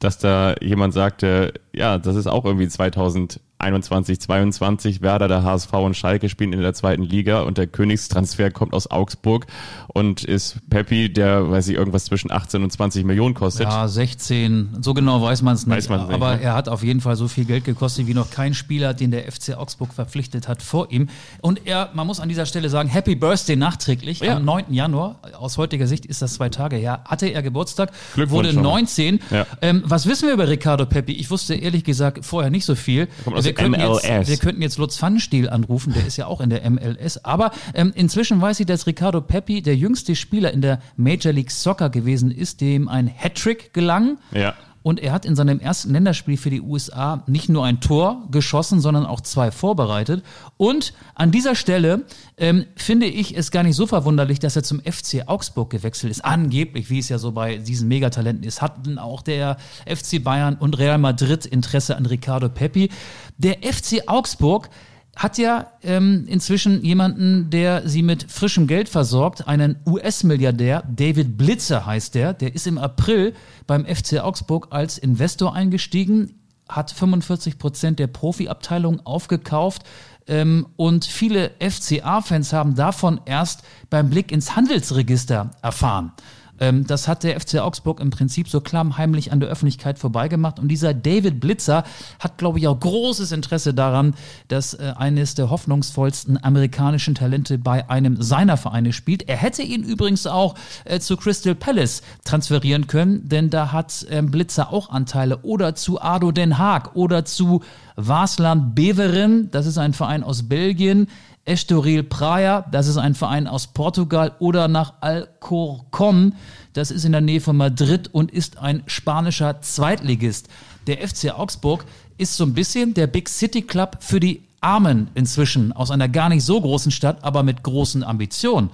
[0.00, 5.72] dass da jemand sagte, ja, das ist auch irgendwie 2000 21, 22 Werder, der HSV
[5.72, 9.46] und Schalke spielen in der zweiten Liga und der Königstransfer kommt aus Augsburg
[9.88, 13.66] und ist Peppi, der, weiß ich, irgendwas zwischen 18 und 20 Millionen kostet.
[13.66, 15.76] Ja, 16, so genau weiß man es nicht.
[15.76, 16.42] Weiß man's nicht, aber ne?
[16.42, 19.30] er hat auf jeden Fall so viel Geld gekostet wie noch kein Spieler, den der
[19.30, 21.08] FC Augsburg verpflichtet hat vor ihm.
[21.40, 24.20] Und er, man muss an dieser Stelle sagen, Happy Birthday nachträglich.
[24.20, 24.36] Ja.
[24.36, 24.72] Am 9.
[24.72, 28.62] Januar, aus heutiger Sicht ist das zwei Tage her, hatte er Geburtstag, Glückwunsch wurde schon
[28.62, 28.68] mal.
[28.70, 29.20] 19.
[29.30, 29.46] Ja.
[29.62, 31.12] Ähm, was wissen wir über Ricardo Peppi?
[31.12, 33.08] Ich wusste ehrlich gesagt vorher nicht so viel.
[33.24, 34.28] kommt aus wir, könnten jetzt, MLS.
[34.28, 37.24] wir könnten jetzt Lutz Pfannenstiel anrufen, der ist ja auch in der MLS.
[37.24, 41.50] Aber ähm, inzwischen weiß ich, dass Ricardo Peppi der jüngste Spieler in der Major League
[41.50, 44.18] Soccer gewesen ist, dem ein Hattrick gelang.
[44.32, 44.54] Ja.
[44.82, 48.80] Und er hat in seinem ersten Länderspiel für die USA nicht nur ein Tor geschossen,
[48.80, 50.22] sondern auch zwei vorbereitet.
[50.56, 52.04] Und an dieser Stelle
[52.36, 56.24] ähm, finde ich es gar nicht so verwunderlich, dass er zum FC Augsburg gewechselt ist.
[56.24, 60.78] Angeblich, wie es ja so bei diesen Megatalenten ist, hatten auch der FC Bayern und
[60.78, 62.90] Real Madrid Interesse an Ricardo Peppi.
[63.36, 64.70] Der FC Augsburg
[65.18, 71.84] hat ja ähm, inzwischen jemanden, der sie mit frischem Geld versorgt, einen US-Milliardär, David Blitzer
[71.84, 73.34] heißt der, der ist im April
[73.66, 79.82] beim FC Augsburg als Investor eingestiegen, hat 45 Prozent der Profiabteilung aufgekauft
[80.28, 86.12] ähm, und viele FCA-Fans haben davon erst beim Blick ins Handelsregister erfahren.
[86.60, 90.58] Ähm, das hat der FC Augsburg im Prinzip so klammheimlich an der Öffentlichkeit vorbeigemacht.
[90.58, 91.84] Und dieser David Blitzer
[92.18, 94.14] hat, glaube ich, auch großes Interesse daran,
[94.48, 99.28] dass äh, eines der hoffnungsvollsten amerikanischen Talente bei einem seiner Vereine spielt.
[99.28, 104.30] Er hätte ihn übrigens auch äh, zu Crystal Palace transferieren können, denn da hat ähm,
[104.30, 105.38] Blitzer auch Anteile.
[105.42, 107.62] Oder zu Ado Den Haag oder zu
[107.96, 111.08] Wasland Beveren, das ist ein Verein aus Belgien.
[111.48, 116.34] Estoril Praia, das ist ein Verein aus Portugal, oder nach Alcorcon,
[116.74, 120.48] das ist in der Nähe von Madrid und ist ein spanischer Zweitligist.
[120.86, 121.84] Der FC Augsburg
[122.18, 126.28] ist so ein bisschen der Big City Club für die Armen inzwischen, aus einer gar
[126.28, 128.70] nicht so großen Stadt, aber mit großen Ambitionen.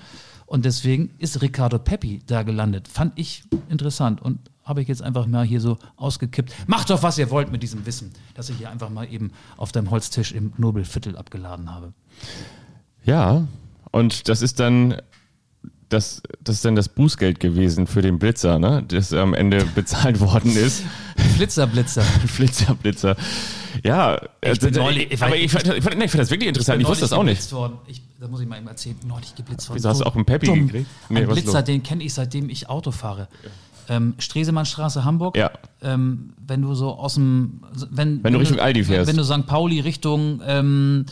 [0.46, 2.88] Und deswegen ist Ricardo Peppi da gelandet.
[2.88, 6.54] Fand ich interessant und habe ich jetzt einfach mal hier so ausgekippt.
[6.66, 9.72] Macht doch, was ihr wollt mit diesem Wissen, das ich hier einfach mal eben auf
[9.72, 11.92] deinem Holztisch im Nobelviertel abgeladen habe.
[13.04, 13.46] Ja,
[13.90, 14.96] und das ist dann
[15.90, 18.84] das, das ist dann das Bußgeld gewesen für den Blitzer, ne?
[18.88, 20.82] Das am Ende bezahlt worden ist.
[21.36, 22.02] Flitzer, Blitzer.
[22.26, 23.16] Flitzer, Blitzer.
[23.84, 26.80] Ja, Ich äh, neulich- ich- aber ich fand, ich, fand, ich fand das wirklich interessant.
[26.80, 27.52] Ich, wusste das auch nicht.
[27.52, 27.78] Worden.
[27.86, 29.76] Ich, da muss ich mal eben erzählen, neulich geblitzt worden.
[29.76, 30.66] Wieso, hast du auch einen Peppi dumm.
[30.66, 30.88] gekriegt?
[31.10, 31.64] Nee, Ein Blitzer, los?
[31.64, 33.28] den kenne ich seitdem ich Auto fahre.
[33.88, 35.36] Ähm, Stresemannstraße, Hamburg.
[35.36, 35.50] Ja.
[35.82, 39.08] Ähm, wenn du so aus dem, wenn, Wenn du Richtung Aldi fährst.
[39.08, 39.46] Wenn du St.
[39.46, 41.04] Pauli Richtung, ähm,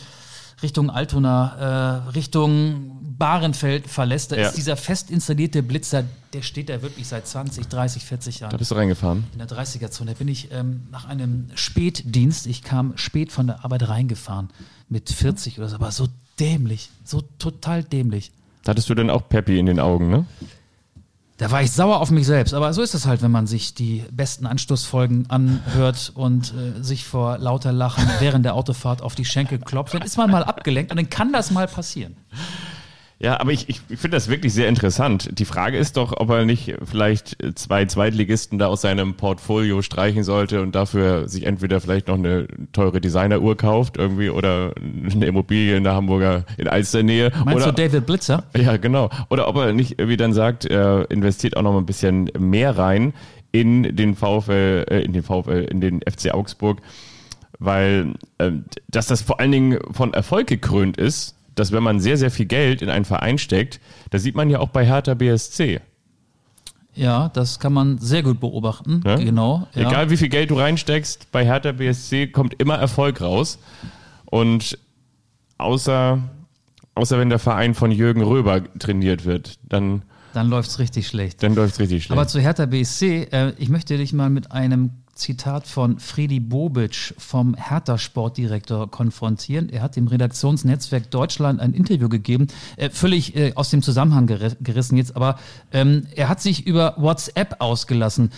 [0.63, 4.47] Richtung Altona, äh, Richtung Bahrenfeld verlässt, da Ja.
[4.47, 8.57] ist dieser fest installierte Blitzer, der steht da wirklich seit 20, 30, 40 Jahren Da
[8.57, 9.23] bist du reingefahren.
[9.33, 10.11] in der 30er-Zone.
[10.11, 14.49] Da bin ich ähm, nach einem Spätdienst, ich kam spät von der Arbeit reingefahren,
[14.89, 16.07] mit 40 oder so, aber so
[16.39, 18.31] dämlich, so total dämlich.
[18.63, 20.25] Da hattest du dann auch Peppi in den Augen, ne?
[21.37, 23.73] Da war ich sauer auf mich selbst, aber so ist es halt, wenn man sich
[23.73, 29.25] die besten Anstoßfolgen anhört und äh, sich vor lauter Lachen während der Autofahrt auf die
[29.25, 32.15] Schenkel klopft, dann ist man mal abgelenkt und dann kann das mal passieren.
[33.23, 35.39] Ja, aber ich, ich, finde das wirklich sehr interessant.
[35.39, 40.25] Die Frage ist doch, ob er nicht vielleicht zwei Zweitligisten da aus seinem Portfolio streichen
[40.25, 44.73] sollte und dafür sich entweder vielleicht noch eine teure Designeruhr kauft irgendwie oder
[45.09, 47.31] eine Immobilie in der Hamburger in Alsternähe.
[47.45, 48.43] Meinst oder, du David Blitzer?
[48.57, 49.09] Ja, genau.
[49.29, 52.77] Oder ob er nicht irgendwie dann sagt, er investiert auch noch mal ein bisschen mehr
[52.77, 53.13] rein
[53.53, 56.81] in den VfL, äh, in den VfL, in den FC Augsburg,
[57.57, 58.51] weil äh,
[58.89, 62.45] dass das vor allen Dingen von Erfolg gekrönt ist, dass wenn man sehr, sehr viel
[62.45, 65.81] Geld in einen Verein steckt, da sieht man ja auch bei Hertha BSC.
[66.95, 69.01] Ja, das kann man sehr gut beobachten.
[69.03, 69.17] Ne?
[69.23, 69.67] Genau.
[69.73, 69.89] Ja.
[69.89, 73.57] Egal wie viel Geld du reinsteckst, bei Hertha BSC kommt immer Erfolg raus.
[74.25, 74.77] Und
[75.57, 76.19] außer,
[76.93, 81.41] außer wenn der Verein von Jürgen Röber trainiert wird, dann, Dann läuft's richtig schlecht.
[81.43, 82.17] dann läuft es richtig schlecht.
[82.17, 87.13] Aber zu Hertha BSC, äh, ich möchte dich mal mit einem Zitat von Fredi Bobic
[87.17, 89.69] vom Hertha Sportdirektor konfrontieren.
[89.69, 94.51] Er hat dem Redaktionsnetzwerk Deutschland ein Interview gegeben, äh, völlig äh, aus dem Zusammenhang ger
[94.59, 95.37] gerissen jetzt, aber
[95.71, 98.31] ähm, er hat sich über WhatsApp ausgelassen.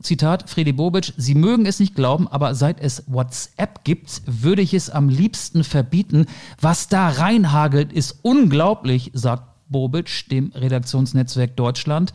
[0.00, 4.74] Zitat Fredi Bobic, Sie mögen es nicht glauben, aber seit es WhatsApp gibt, würde ich
[4.74, 6.26] es am liebsten verbieten.
[6.60, 12.12] Was da reinhagelt, ist unglaublich, sagt Bobic dem Redaktionsnetzwerk Deutschland.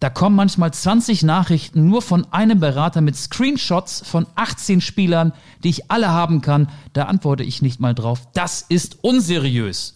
[0.00, 5.32] Da kommen manchmal 20 Nachrichten nur von einem Berater mit Screenshots von 18 Spielern,
[5.64, 6.68] die ich alle haben kann.
[6.92, 8.28] Da antworte ich nicht mal drauf.
[8.32, 9.94] Das ist unseriös.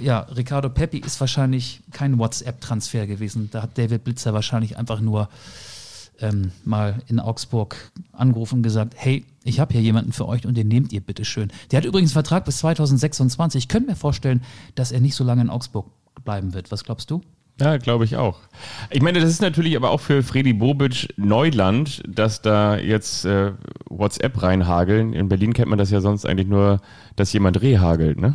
[0.00, 3.48] Ja, Ricardo Peppi ist wahrscheinlich kein WhatsApp-Transfer gewesen.
[3.50, 5.28] Da hat David Blitzer wahrscheinlich einfach nur
[6.20, 7.76] ähm, mal in Augsburg
[8.12, 11.24] angerufen und gesagt, hey, ich habe hier jemanden für euch und den nehmt ihr bitte
[11.24, 11.52] schön.
[11.70, 13.64] Der hat übrigens einen Vertrag bis 2026.
[13.64, 14.42] Ich könnte mir vorstellen,
[14.74, 15.86] dass er nicht so lange in Augsburg
[16.24, 16.72] bleiben wird.
[16.72, 17.22] Was glaubst du?
[17.60, 18.40] Ja, glaube ich auch.
[18.90, 23.52] Ich meine, das ist natürlich aber auch für Fredi Bobic Neuland, dass da jetzt äh,
[23.88, 25.14] WhatsApp reinhageln.
[25.14, 26.82] In Berlin kennt man das ja sonst eigentlich nur,
[27.14, 28.34] dass jemand rehagelt, ne?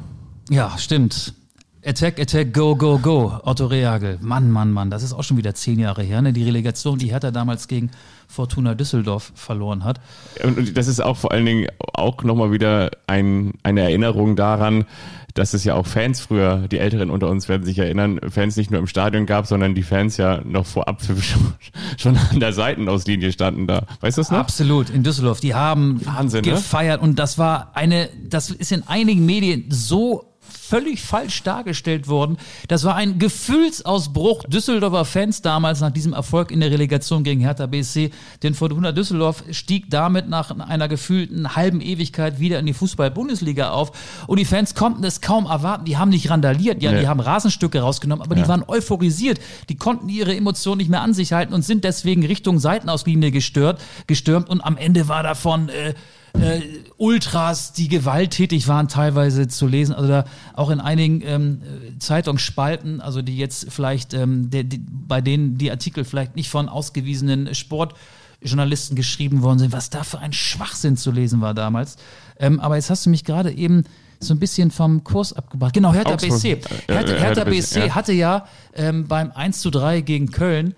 [0.50, 1.36] Ja, stimmt.
[1.84, 3.39] Attack, Attack, Go, Go, Go.
[3.44, 4.20] Otto Rehagel.
[4.22, 4.91] Mann, Mann, Mann.
[4.91, 6.22] Das ist auch schon wieder zehn Jahre her.
[6.22, 6.32] Ne?
[6.32, 7.89] Die Relegation, die Hertha damals gegen
[8.28, 10.00] Fortuna Düsseldorf verloren hat.
[10.44, 14.86] Und, das ist auch vor allen Dingen auch nochmal wieder ein, eine Erinnerung daran,
[15.34, 18.70] dass es ja auch Fans früher, die Älteren unter uns werden sich erinnern, Fans nicht
[18.70, 21.54] nur im Stadion gab, sondern die Fans ja noch vor Abpfiff schon,
[21.98, 23.86] schon an der Seitenauslinie standen da.
[24.02, 24.38] Weißt du das noch?
[24.38, 25.39] Absolut, in Düsseldorf.
[25.39, 26.52] Die haben Wahnsinn, ne?
[26.52, 32.38] gefeiert und das war eine, das ist in einigen Medien so völlig falsch dargestellt worden.
[32.68, 37.66] Das war ein Gefühlsausbruch Düsseldorfer Fans damals nach diesem Erfolg in der Relegation gegen Hertha
[37.66, 38.12] BSC.
[38.44, 43.92] Denn Fortuna Düsseldorf stieg damit nach einer gefühlten halben Ewigkeit wieder in die Fußball-Bundesliga auf.
[44.28, 45.86] Und die Fans konnten es kaum erwarten.
[45.86, 47.02] Die haben nicht randaliert, ja, Nee.
[47.02, 49.40] die haben Rasenstücke rausgenommen, aber die waren euphorisiert.
[49.70, 53.82] Die konnten ihre Emotionen nicht mehr an sich halten und sind deswegen Richtung Seitenauslinie gestört,
[54.08, 54.50] gestürmt.
[54.50, 55.94] Und am Ende war davon äh,
[56.34, 56.62] äh,
[56.98, 59.94] Ultras, die gewalttätig waren, teilweise zu lesen.
[59.94, 64.80] Also da auch in einigen ähm, äh, Zeitungsspalten, also die jetzt vielleicht, ähm, der, die,
[64.80, 70.20] bei denen die Artikel vielleicht nicht von ausgewiesenen Sportjournalisten geschrieben worden sind, was da für
[70.20, 71.98] ein Schwachsinn zu lesen war damals.
[72.39, 73.84] Ähm, aber jetzt hast du mich gerade eben
[74.20, 75.74] so ein bisschen vom Kurs abgebracht.
[75.74, 76.34] Genau, Hertha Augsburg.
[76.34, 76.52] BSC.
[76.52, 77.96] Äh, Hertha, Hertha Hertha BSC, ja.
[77.96, 80.76] hatte ja ähm, beim 1 zu 3 gegen Köln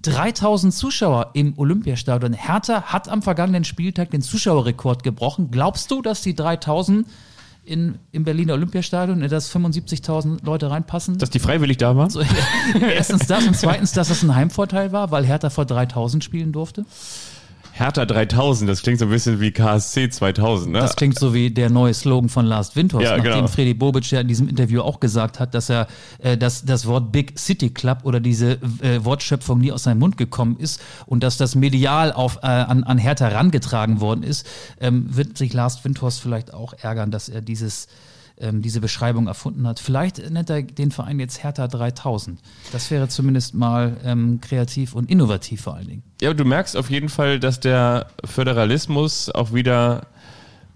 [0.00, 2.32] 3000 Zuschauer im Olympiastadion.
[2.32, 5.50] Hertha hat am vergangenen Spieltag den Zuschauerrekord gebrochen.
[5.50, 7.06] Glaubst du, dass die 3000
[7.64, 11.18] in, im Berliner Olympiastadion, in das 75.000 Leute reinpassen?
[11.18, 12.10] Dass die freiwillig da waren?
[12.10, 12.22] so,
[12.80, 16.84] erstens das und zweitens, dass das ein Heimvorteil war, weil Hertha vor 3000 spielen durfte?
[17.74, 20.78] Hertha 3000, das klingt so ein bisschen wie KSC 2000, ne?
[20.80, 23.46] Das klingt so wie der neue Slogan von Lars Windhorst, Ja, nachdem genau.
[23.46, 25.86] Freddy Bobic ja in diesem Interview auch gesagt hat, dass er
[26.18, 30.18] äh, dass das Wort Big City Club oder diese äh, Wortschöpfung nie aus seinem Mund
[30.18, 34.46] gekommen ist und dass das medial auf, äh, an, an Hertha herangetragen worden ist,
[34.80, 37.88] ähm, wird sich Lars Windhorst vielleicht auch ärgern, dass er dieses
[38.38, 39.80] ähm, diese Beschreibung erfunden hat.
[39.80, 42.40] Vielleicht nennt er den Verein jetzt Hertha 3000.
[42.72, 46.02] Das wäre zumindest mal ähm, kreativ und innovativ vor allen Dingen.
[46.20, 50.06] Ja, du merkst auf jeden Fall, dass der Föderalismus auch wieder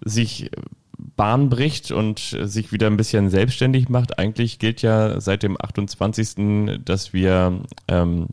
[0.05, 0.51] sich
[0.99, 4.19] Bahn bricht und sich wieder ein bisschen selbstständig macht.
[4.19, 8.29] Eigentlich gilt ja seit dem 28., dass wir ähm,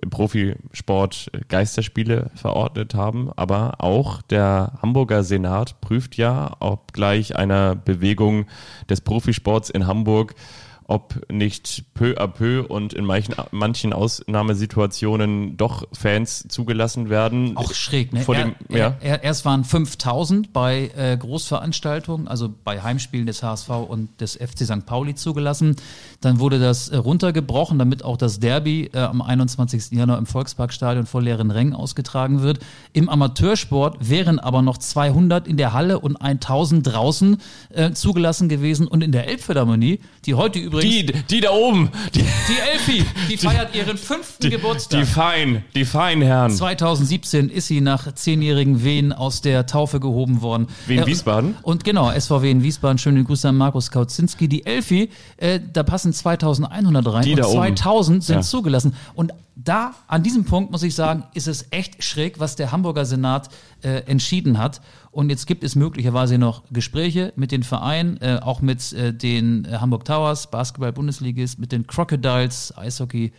[0.00, 7.74] im Profisport Geisterspiele verordnet haben, aber auch der Hamburger Senat prüft ja, ob gleich einer
[7.74, 8.46] Bewegung
[8.88, 10.34] des Profisports in Hamburg
[10.88, 17.58] ob nicht peu à peu und in manchen, manchen Ausnahmesituationen doch Fans zugelassen werden.
[17.58, 18.22] Auch schräg, ne?
[18.22, 18.96] Vor er, dem, ja.
[19.00, 24.36] er, er, erst waren 5000 bei äh, Großveranstaltungen, also bei Heimspielen des HSV und des
[24.36, 24.86] FC St.
[24.86, 25.76] Pauli zugelassen.
[26.22, 29.92] Dann wurde das äh, runtergebrochen, damit auch das Derby äh, am 21.
[29.92, 32.60] Januar im Volksparkstadion vor leeren Rängen ausgetragen wird.
[32.94, 37.36] Im Amateursport wären aber noch 200 in der Halle und 1000 draußen
[37.74, 38.88] äh, zugelassen gewesen.
[38.88, 43.36] Und in der Elbphilharmonie, die heute übrigens die, die da oben, die, die Elfi, die
[43.38, 45.00] feiert ihren fünften Geburtstag.
[45.00, 46.50] die fein, die feinen Herren.
[46.50, 50.68] 2017 ist sie nach zehnjährigen Wehen aus der Taufe gehoben worden.
[50.86, 51.56] Wien Äh, Wiesbaden?
[51.62, 54.48] Und genau, SVW in Wiesbaden, schöne Grüße an Markus Kautzinski.
[54.48, 57.56] Die Elfi, äh, da passen 2100 rein Die und da oben.
[57.76, 58.42] 2000 sind Ja.
[58.42, 58.94] zugelassen.
[59.14, 63.04] Und da, an diesem Punkt muss ich sagen, ist es echt schräg, was der Hamburger
[63.04, 63.48] Senat
[63.82, 64.80] äh, entschieden hat.
[65.10, 69.64] Und jetzt gibt es möglicherweise noch Gespräche mit den Vereinen, äh, auch mit äh, den
[69.64, 73.32] äh, Hamburg Towers, Basketball-Bundesligist, mit den Crocodiles, Eishockey.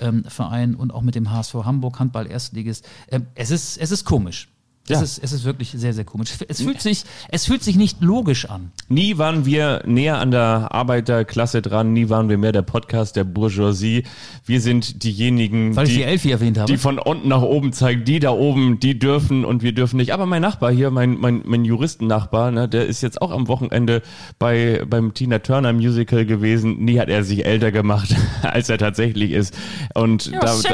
[0.00, 2.88] Ähm, Verein und auch mit dem HSV Hamburg Handball Erstligist.
[3.10, 4.49] Ähm, es ist es ist komisch.
[4.88, 5.02] Es, Ja.
[5.02, 6.30] ist, es ist wirklich sehr, sehr komisch.
[6.48, 8.72] Es fühlt, sich, es fühlt sich nicht logisch an.
[8.88, 13.22] Nie waren wir näher an der Arbeiterklasse dran, nie waren wir mehr der Podcast der
[13.24, 14.02] Bourgeoisie.
[14.46, 16.72] Wir sind diejenigen, Weil ich die die, Elfi erwähnt habe.
[16.72, 20.12] die von unten nach oben zeigen, die da oben, die dürfen und wir dürfen nicht.
[20.12, 24.02] Aber mein Nachbar hier, mein, mein, mein Juristennachbar, ne, der ist jetzt auch am Wochenende
[24.40, 26.84] bei, beim Tina Turner Musical gewesen.
[26.84, 29.54] Nie hat er sich älter gemacht, als er tatsächlich ist.
[29.94, 30.72] Und da, da, the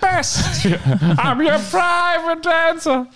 [0.00, 0.44] best.
[1.16, 3.06] I'm your private dancer.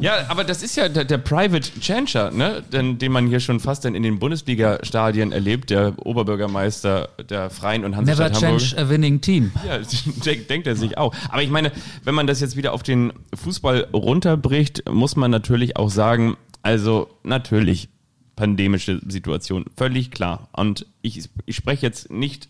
[0.00, 2.62] Ja, aber das ist ja der, der Private Changer, ne?
[2.72, 7.84] Den, den man hier schon fast dann in den Bundesliga-Stadien erlebt, der Oberbürgermeister der Freien
[7.84, 8.60] und Never Hansestadt Hamburg.
[8.60, 9.52] change a winning team.
[9.66, 9.78] Ja,
[10.24, 11.14] denkt, denkt er sich auch.
[11.28, 11.70] Aber ich meine,
[12.02, 17.08] wenn man das jetzt wieder auf den Fußball runterbricht, muss man natürlich auch sagen, also
[17.22, 17.88] natürlich
[18.36, 20.48] pandemische Situation, völlig klar.
[20.52, 22.48] Und ich, ich spreche jetzt nicht,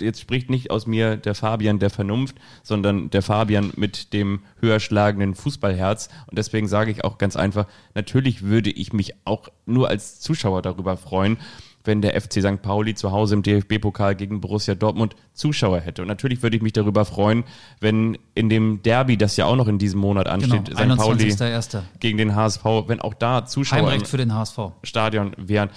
[0.00, 4.80] jetzt spricht nicht aus mir der Fabian der Vernunft, sondern der Fabian mit dem höher
[4.80, 6.08] schlagenden Fußballherz.
[6.26, 10.62] Und deswegen sage ich auch ganz einfach, natürlich würde ich mich auch nur als Zuschauer
[10.62, 11.38] darüber freuen,
[11.84, 12.60] wenn der FC St.
[12.60, 16.02] Pauli zu Hause im DFB-Pokal gegen Borussia Dortmund Zuschauer hätte.
[16.02, 17.44] Und natürlich würde ich mich darüber freuen,
[17.80, 21.00] wenn in dem Derby, das ja auch noch in diesem Monat ansteht, Genau, St.
[21.00, 21.82] Pauli 21.01.
[21.98, 24.58] gegen den HSV, wenn auch da Zuschauer im Heimrecht für den HSV.
[24.82, 25.70] Stadion wären.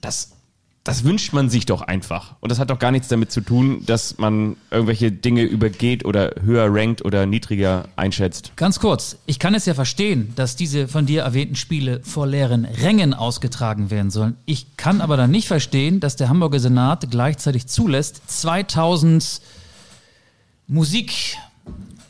[0.00, 0.37] Das,
[0.88, 2.36] das wünscht man sich doch einfach.
[2.40, 6.32] Und das hat doch gar nichts damit zu tun, dass man irgendwelche Dinge übergeht oder
[6.42, 8.52] höher rankt oder niedriger einschätzt.
[8.56, 12.64] Ganz kurz, ich kann es ja verstehen, dass diese von dir erwähnten Spiele vor leeren
[12.64, 14.36] Rängen ausgetragen werden sollen.
[14.46, 19.42] Ich kann aber dann nicht verstehen, dass der Hamburger Senat gleichzeitig zulässt, 2000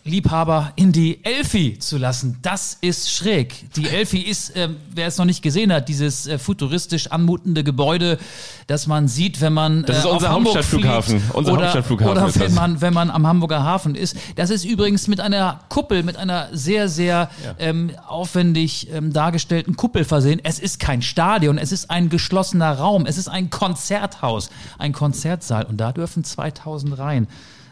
[0.09, 2.39] Musikliebhaber in die Elfi zu lassen.
[2.43, 3.73] Das ist schräg.
[3.75, 8.19] Die Elfi ist, ähm, wer es noch nicht gesehen hat, dieses äh, futuristisch anmutende Gebäude,
[8.67, 11.21] das man sieht, wenn man Das ist äh, auf unser Hamburg Hauptstadtflughafen.
[11.21, 12.53] fliegt Unser oder, Hauptstadtflughafen oder wenn das.
[12.53, 14.17] man, wenn man am Hamburger Hafen ist.
[14.37, 20.05] Das ist übrigens mit einer Kuppel, mit einer sehr, sehr ähm, aufwendig ähm, dargestellten Kuppel
[20.05, 20.41] versehen.
[20.43, 25.65] Es ist kein Stadion, es ist ein geschlossener Raum, es ist ein Konzerthaus, ein Konzertsaal
[25.65, 27.29] und da dürfen 2000 rein.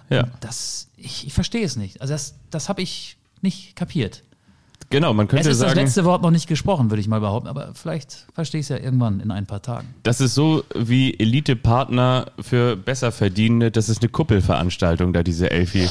[0.09, 0.29] Ja.
[0.41, 2.01] Das, ich, ich verstehe es nicht.
[2.03, 4.23] Also das, das habe ich nicht kapiert.
[4.91, 7.19] Genau, man Es könnte ist das sagen, letzte Wort noch nicht gesprochen, würde ich mal
[7.21, 9.89] behaupten, aber vielleicht verstehe ich es ja irgendwann in ein paar Tagen.
[10.05, 13.71] das ist so wie Elite-Partner für Besserverdienende.
[13.73, 15.89] Das ist eine Kuppelveranstaltung, da diese Elfi.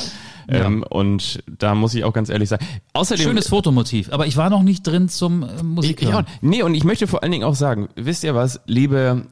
[0.47, 2.65] Ähm, und da muss ich auch ganz ehrlich sagen.
[2.93, 6.25] Außerdem, Schönes Fotomotiv, aber ich war noch nicht drin zum äh, Musik Ich, hören.
[6.30, 9.25] ja, nee, und ich möchte vor allen Dingen auch sagen, wisst ihr was, liebe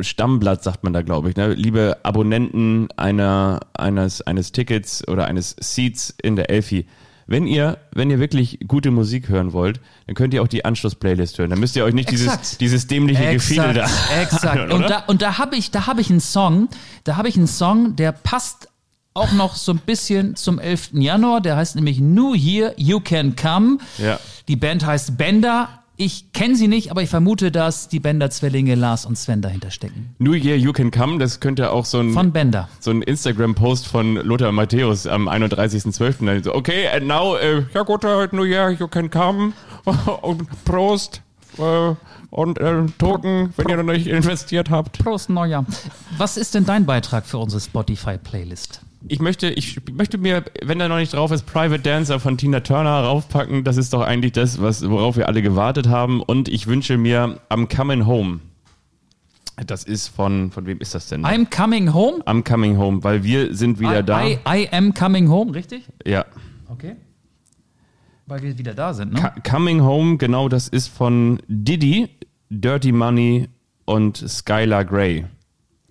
[0.00, 1.52] Stammblatt, sagt man da, glaube ich, ne?
[1.54, 6.86] liebe Abonnenten einer, eines, eines Tickets oder eines Seats in der Elfi,
[7.26, 11.38] wenn ihr, wenn ihr wirklich gute Musik hören wollt, dann könnt ihr auch die Anschluss-Playlist
[11.38, 11.50] hören.
[11.50, 12.60] Dann müsst ihr euch nicht dieses, Exakt.
[12.60, 13.86] dieses dämliche Gefiedel da.
[14.20, 14.44] Exakt.
[14.46, 16.68] anhören, Und da, und da habe ich, da habe ich einen Song,
[17.04, 18.68] da habe ich einen Song, der passt
[19.14, 20.90] auch noch so ein bisschen zum 11.
[20.94, 21.40] Januar.
[21.40, 23.78] Der heißt nämlich New Year, You Can Come.
[23.98, 24.18] Ja.
[24.48, 25.68] Die Band heißt Bender.
[26.02, 30.14] Ich kenne sie nicht, aber ich vermute, dass die Bender-Zwillinge Lars und Sven dahinter stecken.
[30.18, 32.70] New Year You Can Come, das könnte auch so ein, Von Bender.
[32.78, 36.24] so ein Instagram-Post von Lothar Matthäus am 31.12.
[36.24, 39.52] Dann so, okay, and now, äh, ja gut, New Year You Can Come
[40.22, 41.20] und Prost
[41.58, 41.94] äh,
[42.30, 45.04] und äh, Token, wenn ihr noch nicht investiert habt.
[45.04, 45.66] Prost Neujahr.
[46.16, 48.80] Was ist denn dein Beitrag für unsere Spotify-Playlist?
[49.08, 52.60] Ich möchte, ich möchte mir, wenn da noch nicht drauf ist, Private Dancer von Tina
[52.60, 53.64] Turner raufpacken.
[53.64, 56.22] Das ist doch eigentlich das, was, worauf wir alle gewartet haben.
[56.22, 58.40] Und ich wünsche mir I'm Coming Home.
[59.66, 61.24] Das ist von, von wem ist das denn?
[61.24, 62.22] I'm coming home.
[62.24, 64.26] I'm Coming Home, weil wir sind wieder I, da.
[64.26, 65.84] I, I am coming home, richtig?
[66.06, 66.24] ja.
[66.68, 66.96] Okay.
[68.26, 69.20] Weil wir wieder da sind, ne?
[69.20, 72.08] Co- Coming Home, genau, das ist von Diddy,
[72.48, 73.48] Dirty Money
[73.86, 75.26] und Skylar Grey.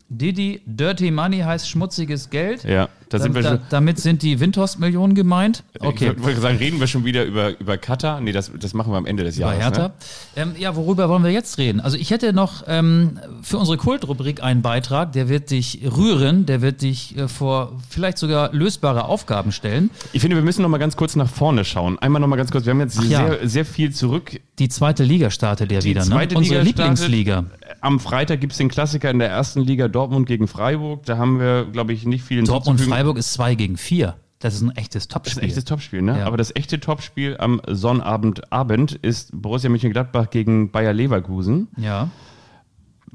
[0.07, 2.63] Diddy, Dirty Money heißt schmutziges Geld.
[2.63, 5.63] Ja, da sind wir da, damit sind die Windhorst-Millionen gemeint.
[5.79, 6.13] Okay.
[6.15, 8.21] Ich wollte sagen, reden wir schon wieder über, über Katar?
[8.21, 9.59] Nee, das, das machen wir am Ende des Bei Jahres.
[9.59, 9.87] Hertha.
[9.87, 9.93] Ne?
[10.35, 11.79] Ähm, ja, worüber wollen wir jetzt reden?
[11.79, 16.61] Also ich hätte noch ähm, für unsere Kultrubrik einen Beitrag, der wird dich rühren, der
[16.61, 19.89] wird dich äh, vor vielleicht sogar lösbare Aufgaben stellen.
[20.13, 21.97] Ich finde, wir müssen noch mal ganz kurz nach vorne schauen.
[21.99, 22.65] Einmal noch mal ganz kurz.
[22.65, 23.27] Wir haben jetzt ja.
[23.27, 24.39] sehr, sehr viel zurück.
[24.60, 26.39] Die zweite Liga startet ja wieder, zweite ne?
[26.39, 27.68] Unsere Liga startet.
[27.82, 31.06] Am Freitag gibt es den Klassiker in der ersten Liga Dortmund gegen Freiburg.
[31.06, 32.82] Da haben wir, glaube ich, nicht viel Dortmund.
[32.82, 34.15] Freiburg ist 2 gegen 4.
[34.40, 35.42] Das ist ein echtes Das ist Topspiel.
[35.44, 36.19] ein echtes Topspiel, ne?
[36.19, 36.25] Ja.
[36.25, 41.67] Aber das echte Topspiel am Sonnabendabend ist Borussia Mönchengladbach gegen Bayer Leverkusen.
[41.77, 42.10] ja.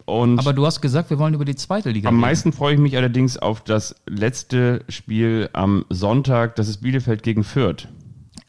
[0.06, 2.20] Und Aber du hast gesagt, wir wollen über die zweite Liga am reden.
[2.20, 6.56] meisten freue ich mich allerdings auf das letzte Spiel am Sonntag.
[6.56, 7.88] Das ist Bielefeld gegen Fürth.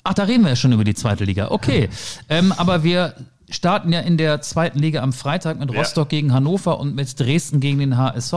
[0.03, 1.51] Ach, da reden wir ja schon über die zweite Liga.
[1.51, 1.87] Okay.
[2.29, 3.13] Ähm, aber wir
[3.55, 5.79] starten ja in der zweiten Liga am Freitag mit Ja.
[5.79, 8.33] Rostock gegen Hannover und mit Dresden gegen den HSV.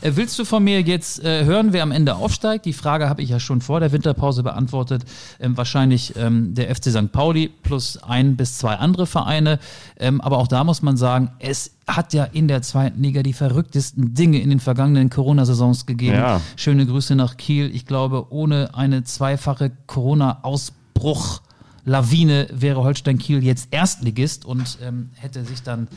[0.00, 2.64] Äh, willst du von mir jetzt äh, hören, wer am Ende aufsteigt?
[2.64, 5.04] Die Frage habe ich ja schon vor der Winterpause beantwortet.
[5.38, 7.12] Ähm, wahrscheinlich ähm, der FC St.
[7.12, 9.58] Pauli plus ein bis zwei andere Vereine.
[9.98, 13.32] Ähm, aber auch da muss man sagen, es hat ja in der zweiten Liga die
[13.32, 16.16] verrücktesten Dinge in den vergangenen Corona-Saisons gegeben.
[16.16, 16.40] Ja.
[16.56, 17.70] Schöne Grüße nach Kiel.
[17.74, 21.42] Ich glaube, ohne eine zweifache Corona-Ausbruch
[21.84, 25.88] Lawine wäre Holstein Kiel jetzt Erstligist und ähm, hätte sich dann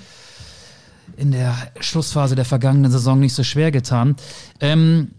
[1.18, 4.16] in der Schlussphase der vergangenen Saison nicht so schwer getan.
[4.60, 5.12] Ähm,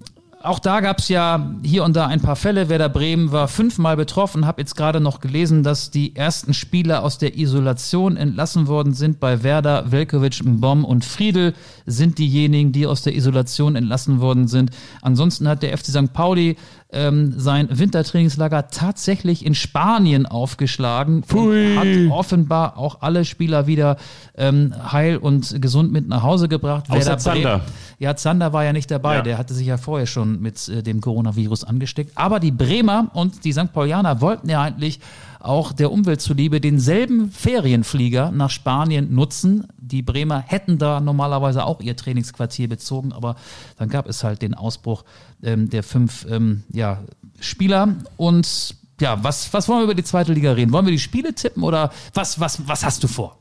[0.46, 2.68] auch da gab es ja hier und da ein paar Fälle.
[2.68, 4.46] Werder Bremen war fünfmal betroffen.
[4.46, 9.18] Habe jetzt gerade noch gelesen, dass die ersten Spieler aus der Isolation entlassen worden sind.
[9.18, 11.52] Bei Werder, Velkovic, Mbom und Friedel
[11.84, 14.70] sind diejenigen, die aus der Isolation entlassen worden sind.
[15.02, 16.12] Ansonsten hat der FC St.
[16.12, 16.56] Pauli
[16.96, 21.76] ähm, sein Wintertrainingslager tatsächlich in Spanien aufgeschlagen Pfui.
[21.76, 23.96] und hat offenbar auch alle Spieler wieder
[24.36, 26.86] ähm, heil und gesund mit nach Hause gebracht.
[26.88, 27.60] Außer Werder Bremen- Zander.
[27.98, 29.22] ja, Zander war ja nicht dabei, Ja.
[29.22, 32.12] der hatte sich ja vorher schon mit äh, dem Coronavirus angesteckt.
[32.16, 33.72] Aber die Bremer und die St.
[33.72, 35.00] Paulianer wollten ja eigentlich
[35.38, 39.66] auch der Umwelt zuliebe denselben Ferienflieger nach Spanien nutzen.
[39.86, 43.36] Die Bremer hätten da normalerweise auch ihr Trainingsquartier bezogen, aber
[43.78, 45.04] dann gab es halt den Ausbruch
[45.42, 47.02] ähm, der fünf ähm, ja,
[47.40, 47.94] Spieler.
[48.16, 50.72] Und ja, was, was wollen wir über die zweite Liga reden?
[50.72, 53.38] Wollen wir die Spiele tippen oder was, was, was hast du vor?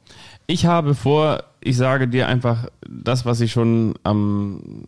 [0.47, 4.83] Ich habe vor, ich sage dir einfach das, was ich schon am,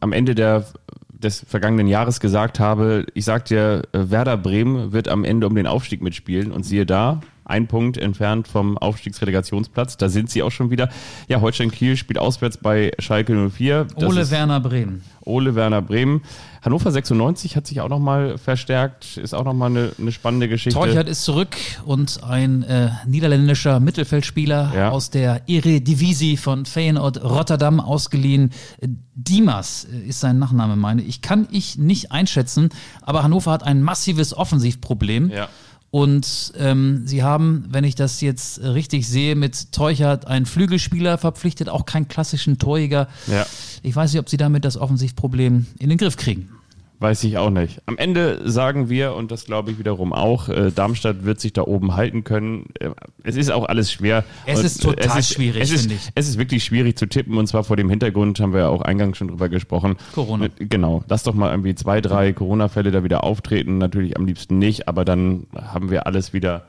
[0.00, 0.66] am Ende der,
[1.08, 3.06] des vergangenen Jahres gesagt habe.
[3.14, 6.84] Ich sag dir, äh, Werder Bremen wird am Ende um den Aufstieg mitspielen und siehe
[6.84, 9.96] da, ein Punkt entfernt vom Aufstiegsrelegationsplatz.
[9.96, 10.88] Da sind sie auch schon wieder.
[11.28, 13.86] Ja, Holstein Kiel spielt auswärts bei Schalke 04.
[13.96, 15.02] Das Ole Werner Bremen.
[15.22, 16.22] Ole Werner Bremen.
[16.62, 20.76] Hannover 96 hat sich auch nochmal verstärkt, ist auch nochmal eine, eine spannende Geschichte.
[20.78, 24.90] Torchert ist zurück und ein äh, niederländischer Mittelfeldspieler Ja.
[24.90, 28.50] aus der Eredivisie von Feyenoord Rotterdam ausgeliehen.
[29.14, 31.22] Dimas äh, ist sein Nachname, meine ich.
[31.22, 32.70] Kann ich nicht einschätzen,
[33.02, 35.30] aber Hannover hat ein massives Offensivproblem.
[35.30, 35.48] Ja.
[35.96, 41.70] Und ähm, sie haben, wenn ich das jetzt richtig sehe, mit Teuchert einen Flügelspieler verpflichtet,
[41.70, 43.08] auch keinen klassischen Torjäger.
[43.26, 43.46] Ja.
[43.82, 46.50] Ich weiß nicht, ob sie damit das Offensivproblem in den Griff kriegen.
[46.98, 47.82] Weiß ich auch nicht.
[47.84, 51.62] Am Ende sagen wir, und das glaube ich wiederum auch, äh, Darmstadt wird sich da
[51.62, 52.70] oben halten können.
[52.80, 52.90] Äh,
[53.22, 54.24] es ist auch alles schwer.
[54.46, 56.10] Es Und, ist total schwierig, es ist, finde ich.
[56.14, 58.80] Es ist wirklich schwierig zu tippen und zwar vor dem Hintergrund, haben wir ja auch
[58.80, 59.96] eingangs schon drüber gesprochen.
[60.14, 60.46] Corona.
[60.46, 61.04] Äh, Genau.
[61.08, 63.76] Lass doch mal irgendwie zwei, drei Corona-Fälle da wieder auftreten.
[63.78, 66.66] Natürlich am liebsten nicht, aber dann haben wir alles wieder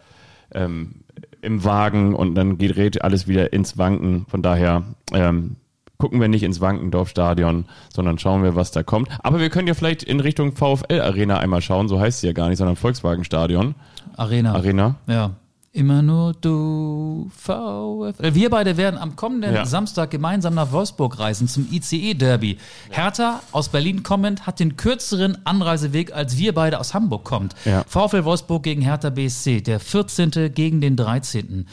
[0.53, 1.03] ähm,
[1.41, 4.25] im Wagen und dann gerät alles wieder ins Wanken.
[4.27, 5.55] Von daher ähm,
[5.97, 9.09] gucken wir nicht ins Wankendorf-Stadion, sondern schauen wir, was da kommt.
[9.23, 12.49] Aber wir können ja vielleicht in Richtung VfL-Arena einmal schauen, so heißt sie ja gar
[12.49, 13.75] nicht, sondern Volkswagen-Stadion.
[14.15, 14.53] Arena.
[14.53, 14.95] Arena.
[15.07, 15.31] Ja.
[15.73, 18.33] Immer nur du, VfL.
[18.33, 19.65] Wir beide werden am kommenden Ja.
[19.65, 22.57] Samstag gemeinsam nach Wolfsburg reisen zum ICE-Derby.
[22.89, 27.53] Hertha aus Berlin kommend hat den kürzeren Anreiseweg, als wir beide aus Hamburg kommt.
[27.65, 27.83] Ja.
[27.87, 30.51] VfL Wolfsburg gegen Hertha BSC, der 14.
[30.51, 31.67] gegen den 13.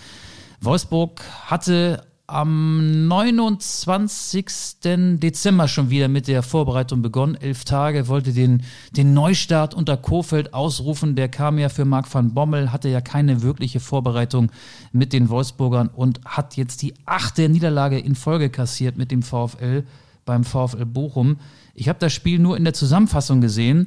[0.61, 4.47] Wolfsburg hatte am 29.
[4.83, 7.35] Dezember schon wieder mit der Vorbereitung begonnen.
[7.35, 8.62] Elf Tage wollte den,
[8.93, 11.16] den Neustart unter Kofeld ausrufen.
[11.16, 14.51] Der kam ja für Marc van Bommel, hatte ja keine wirkliche Vorbereitung
[14.93, 19.85] mit den Wolfsburgern und hat jetzt die achte Niederlage in Folge kassiert mit dem VfL
[20.25, 21.37] beim VfL Bochum.
[21.75, 23.87] Ich habe das Spiel nur in der Zusammenfassung gesehen,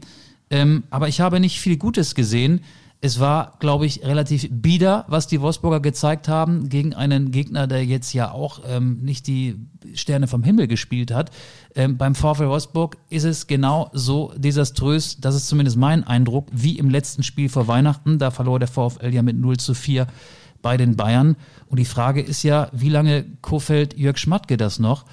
[0.50, 2.62] ähm, aber ich habe nicht viel Gutes gesehen.
[3.00, 7.86] Es war, glaube ich, relativ bieder, was die Wolfsburger gezeigt haben gegen einen Gegner, der
[7.86, 9.56] jetzt ja auch ähm, nicht die
[9.93, 11.30] Sterne vom Himmel gespielt hat.
[11.76, 16.80] Ähm, beim VfL Wolfsburg ist es genau so desaströs, das ist zumindest mein Eindruck, wie
[16.80, 18.18] im letzten Spiel vor Weihnachten.
[18.18, 20.08] Da verlor der VfL ja mit 0 zu 4
[20.64, 21.36] bei den Bayern.
[21.68, 25.06] Und die Frage ist ja, wie lange Kofeld Jörg Schmatke das noch?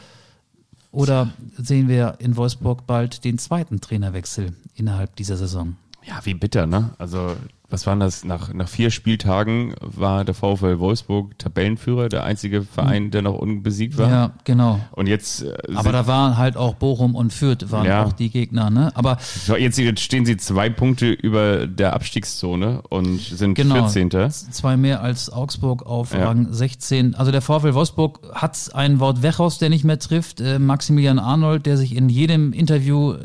[0.90, 5.76] Oder sehen wir in Wolfsburg bald den zweiten Trainerwechsel innerhalb dieser Saison?
[6.06, 6.90] Ja, wie bitter, ne?
[6.98, 7.36] Also,
[7.74, 8.24] was waren das?
[8.24, 13.98] Nach, nach vier Spieltagen war der VfL Wolfsburg Tabellenführer, der einzige Verein, der noch unbesiegt
[13.98, 14.08] war.
[14.08, 14.78] Ja, genau.
[14.92, 18.04] Und jetzt, äh, Aber da waren halt auch Bochum und Fürth waren Ja.
[18.04, 18.92] auch die Gegner, ne?
[18.94, 19.18] Aber
[19.58, 24.30] Jetzt, stehen sie zwei Punkte über der Abstiegszone und sind genau, 14.
[24.30, 26.26] zwei mehr als Augsburg auf Ja.
[26.28, 27.16] Rang 16.
[27.16, 31.66] Also der VfL Wolfsburg hat einen Wout Wechhaus, der nicht mehr trifft, äh, Maximilian Arnold,
[31.66, 33.18] der sich in jedem Interview äh,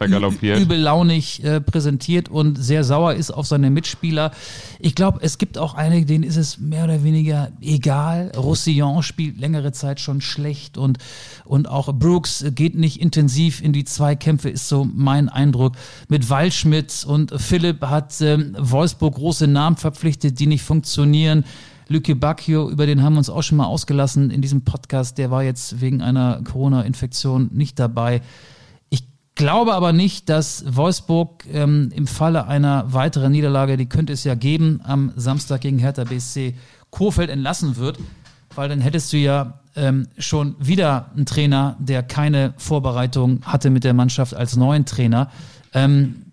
[0.00, 0.58] vergaloppiert.
[0.58, 4.32] übel launig äh, präsentiert und sehr sauer ist auf seine Mitspieler.
[4.78, 8.32] Ich glaube, es gibt auch einige, denen ist es mehr oder weniger egal.
[8.36, 10.98] Roussillon spielt längere Zeit schon schlecht und,
[11.44, 15.74] und auch Brooks geht nicht intensiv in die Zweikämpfe, ist so mein Eindruck.
[16.08, 21.44] Mit Waldschmidt und Philipp hat ähm, Wolfsburg große Namen verpflichtet, die nicht funktionieren.
[21.88, 25.18] Lücke Bacchio, über den haben wir uns auch schon mal ausgelassen in diesem Podcast.
[25.18, 28.22] Der war jetzt wegen einer Corona-Infektion nicht dabei.
[29.34, 34.34] Glaube aber nicht, dass Wolfsburg ähm, im Falle einer weiteren Niederlage, die könnte es ja
[34.34, 36.54] geben, am Samstag gegen Hertha BSC
[36.90, 37.98] Kofeld entlassen wird,
[38.54, 43.84] weil dann hättest du ja ähm, schon wieder einen Trainer, der keine Vorbereitung hatte mit
[43.84, 45.30] der Mannschaft als neuen Trainer.
[45.72, 46.26] Ähm,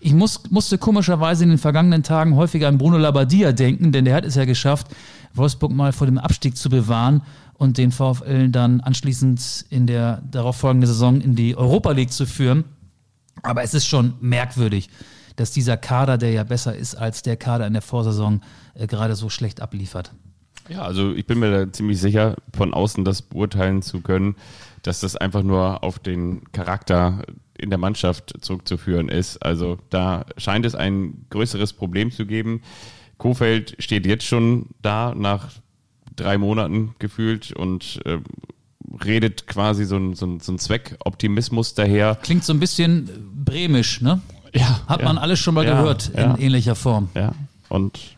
[0.00, 4.14] ich muss, musste komischerweise in den vergangenen Tagen häufiger an Bruno Labbadia denken, denn der
[4.14, 4.88] hat es ja geschafft,
[5.32, 7.22] Wolfsburg mal vor dem Abstieg zu bewahren
[7.54, 12.64] und den VfL dann anschließend in der darauffolgenden Saison in die Europa League zu führen.
[13.42, 14.90] Aber es ist schon merkwürdig,
[15.36, 18.40] dass dieser Kader, der ja besser ist als der Kader in der Vorsaison,
[18.74, 20.12] äh, gerade so schlecht abliefert.
[20.68, 24.36] Ja, also ich bin mir da ziemlich sicher, von außen das beurteilen zu können,
[24.82, 27.22] dass das einfach nur auf den Charakter
[27.58, 29.38] in der Mannschaft zurückzuführen ist.
[29.38, 32.62] Also da scheint es ein größeres Problem zu geben.
[33.18, 35.50] Kofeld steht jetzt schon da nach
[36.16, 38.18] drei Monaten gefühlt und äh,
[39.04, 42.18] redet quasi so ein, so, ein, so ein Zweckoptimismus daher.
[42.22, 43.08] Klingt so ein bisschen
[43.44, 44.20] bremisch, ne?
[44.54, 44.80] Ja.
[44.86, 45.06] Hat ja.
[45.06, 46.34] man alles schon mal ja, gehört ja.
[46.34, 47.08] in ähnlicher Form.
[47.14, 47.34] Ja.
[47.68, 48.14] Und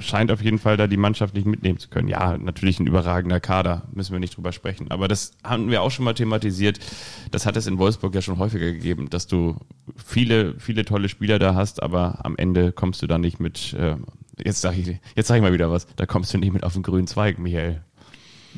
[0.00, 2.08] scheint auf jeden Fall da die Mannschaft nicht mitnehmen zu können.
[2.08, 4.90] Ja, natürlich ein überragender Kader, müssen wir nicht drüber sprechen.
[4.90, 6.78] Aber das haben wir auch schon mal thematisiert.
[7.30, 9.56] Das hat es in Wolfsburg ja schon häufiger gegeben, dass du
[9.96, 13.96] viele, viele tolle Spieler da hast, aber am Ende kommst du da nicht mit, äh,
[14.44, 16.72] jetzt sage ich, jetzt sag ich mal wieder was, da kommst du nicht mit auf
[16.74, 17.82] den grünen Zweig, Michael.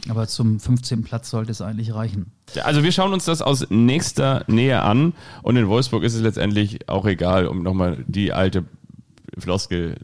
[0.08, 1.02] Aber zum 15.
[1.02, 2.32] Platz sollte es eigentlich reichen.
[2.62, 5.12] Also wir schauen uns das aus nächster Nähe an
[5.42, 8.64] und in Wolfsburg ist es letztendlich auch egal, um nochmal die alte
[9.36, 9.96] Floskel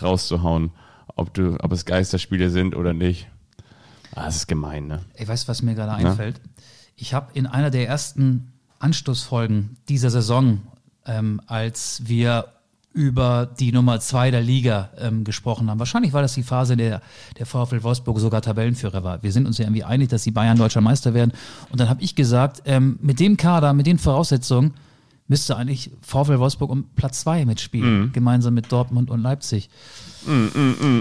[0.00, 0.70] rauszuhauen,
[1.16, 3.28] ob du, ob es Geisterspiele sind oder nicht.
[4.14, 5.00] Ah, das ist gemein, ne?
[5.16, 6.40] Ich weiß, was mir gerade einfällt.
[6.96, 10.62] Ich habe in einer der ersten Anstoßfolgen dieser Saison,
[11.06, 12.46] ähm, als wir
[12.94, 15.78] über die Nummer zwei der Liga ähm, gesprochen haben.
[15.78, 17.00] Wahrscheinlich war das die Phase, in der
[17.38, 19.22] der VfL Wolfsburg sogar Tabellenführer war.
[19.22, 21.32] Wir sind uns ja irgendwie einig, dass die Bayern deutscher Meister werden.
[21.70, 24.74] Und dann habe ich gesagt, ähm, mit dem Kader, mit den Voraussetzungen
[25.28, 28.12] müsste eigentlich VfL Wolfsburg um Platz zwei mitspielen, Mhm.
[28.12, 29.70] gemeinsam mit Dortmund und Leipzig.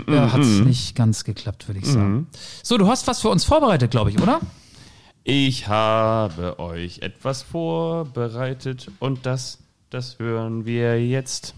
[0.07, 2.27] ja, hat es nicht ganz geklappt, würde ich sagen.
[2.63, 4.39] So, du hast was für uns vorbereitet, glaube ich, oder?
[5.23, 11.53] Ich habe euch etwas vorbereitet und das, das hören wir jetzt.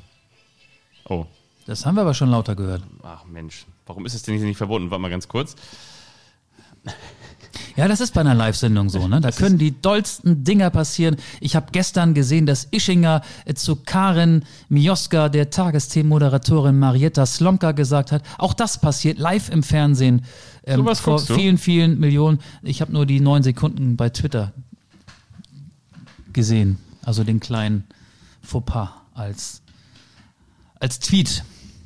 [1.09, 1.25] Oh,
[1.65, 2.83] Das haben wir aber schon lauter gehört.
[3.03, 4.89] ach Mensch, warum ist es denn hier nicht verbunden?
[4.91, 5.55] Warte mal ganz kurz.
[7.75, 9.19] Ja, das ist bei einer Live-Sendung so, ne?
[9.19, 11.15] Da können die dollsten Dinger passieren.
[11.39, 18.11] Ich habe gestern gesehen, dass Ischinger äh, zu Karin Mioska, der Tagesthemenmoderatorin Marietta Slomka, gesagt
[18.11, 20.23] hat, auch das passiert live im Fernsehen
[20.65, 22.39] ähm, Sowas vor vielen, vielen Millionen.
[22.61, 24.53] Ich habe nur die neun Sekunden bei Twitter
[26.31, 27.85] gesehen, also den kleinen
[28.43, 29.62] Fauxpas als,
[30.83, 31.45] als Tweet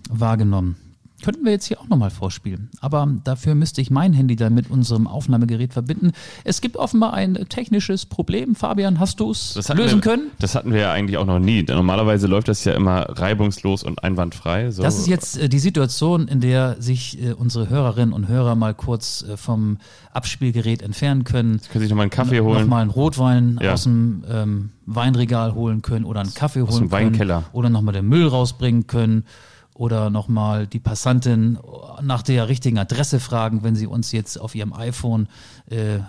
[0.09, 0.75] wahrgenommen.
[1.23, 2.69] Könnten wir jetzt hier auch nochmal vorspielen.
[2.79, 6.11] Aber dafür müsste ich mein Handy dann mit unserem Aufnahmegerät verbinden.
[6.43, 8.53] Es gibt offenbar ein technisches Problem.
[8.53, 10.31] Fabian, hast du es lösen wir, können?
[10.39, 11.63] Das hatten wir ja eigentlich auch noch nie.
[11.63, 14.69] Normalerweise läuft das ja immer reibungslos und einwandfrei.
[14.69, 14.83] So.
[14.83, 18.75] Das ist jetzt äh, die Situation, in der sich äh, unsere Hörerinnen und Hörer mal
[18.75, 19.77] kurz äh, vom
[20.11, 21.61] Abspielgerät entfernen können.
[21.71, 22.61] Können sich nochmal einen Kaffee holen.
[22.61, 23.73] Nochmal einen Rotwein Ja.
[23.73, 26.91] aus dem ähm, Weinregal holen können oder einen Kaffee holen dem können.
[26.91, 27.43] Weinkeller.
[27.51, 29.25] Oder nochmal den Müll rausbringen können.
[29.73, 31.59] Oder nochmal die Passantin
[32.01, 35.27] nach der richtigen Adresse fragen, wenn sie uns jetzt auf ihrem iPhone
[35.69, 35.99] äh,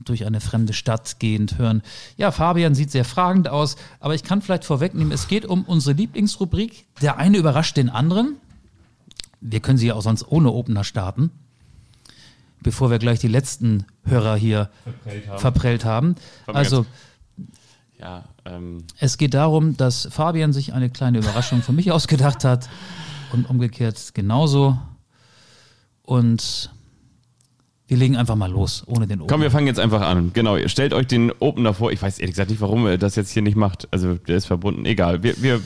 [0.00, 1.82] durch eine fremde Stadt gehend hören.
[2.16, 5.94] Ja, Fabian sieht sehr fragend aus, aber ich kann vielleicht vorwegnehmen, es geht um unsere
[5.94, 6.86] Lieblingsrubrik.
[7.02, 8.36] Der eine überrascht den anderen.
[9.40, 11.30] Wir können sie ja auch sonst ohne Opener starten,
[12.62, 15.38] bevor wir gleich die letzten Hörer hier Verprellt haben.
[15.38, 16.14] verprellt haben.
[16.46, 16.86] Also
[18.04, 22.68] Ja, ähm, es geht darum, dass Fabian sich eine kleine Überraschung für mich ausgedacht hat
[23.32, 24.78] und umgekehrt genauso.
[26.02, 26.70] Und
[27.86, 29.32] wir legen einfach mal los, ohne den Opener.
[29.32, 30.32] komm, wir fangen jetzt einfach an.
[30.34, 31.92] Genau, ihr stellt euch den Opener vor.
[31.92, 33.88] Ich weiß ehrlich gesagt nicht, warum er das jetzt hier nicht macht.
[33.90, 34.84] Also, der ist verbunden.
[34.84, 35.22] Egal.
[35.22, 35.60] Wir, wir,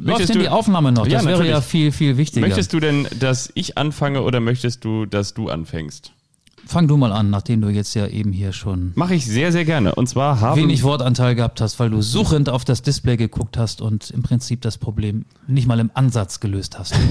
[0.00, 1.06] Läuft denn die Aufnahme noch?
[1.06, 1.50] Ja, Das wäre natürlich.
[1.52, 2.46] ja viel, viel wichtiger.
[2.46, 6.12] Möchtest du denn, dass ich anfange oder möchtest du, dass du anfängst?
[6.66, 9.64] Fang du mal an, nachdem du jetzt ja eben hier schon Mache ich sehr, sehr
[9.64, 9.94] gerne.
[9.94, 13.82] Und zwar haben wenig Wortanteil gehabt hast, weil du suchend auf das Display geguckt hast
[13.82, 16.94] und im Prinzip das Problem nicht mal im Ansatz gelöst hast.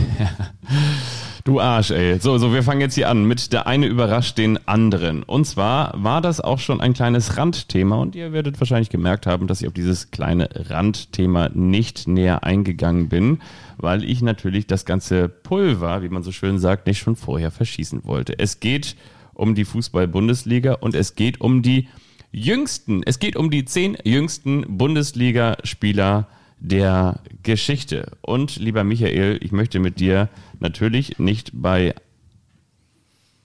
[1.43, 2.19] Du Arsch, ey.
[2.19, 5.23] So, so, wir fangen jetzt hier an mit der eine überrascht den anderen.
[5.23, 9.47] Und zwar war das auch schon ein kleines Randthema und ihr werdet wahrscheinlich gemerkt haben,
[9.47, 13.39] dass ich auf dieses kleine Randthema nicht näher eingegangen bin,
[13.77, 18.05] weil ich natürlich das ganze Pulver, wie man so schön sagt, nicht schon vorher verschießen
[18.05, 18.37] wollte.
[18.37, 18.95] Es geht
[19.41, 21.87] um die Fußball-Bundesliga und es geht um die
[22.31, 26.27] jüngsten, es geht um die zehn jüngsten Bundesligaspieler
[26.59, 28.17] der Geschichte.
[28.21, 30.29] Und lieber Michael, ich möchte mit dir
[30.59, 31.95] natürlich nicht bei,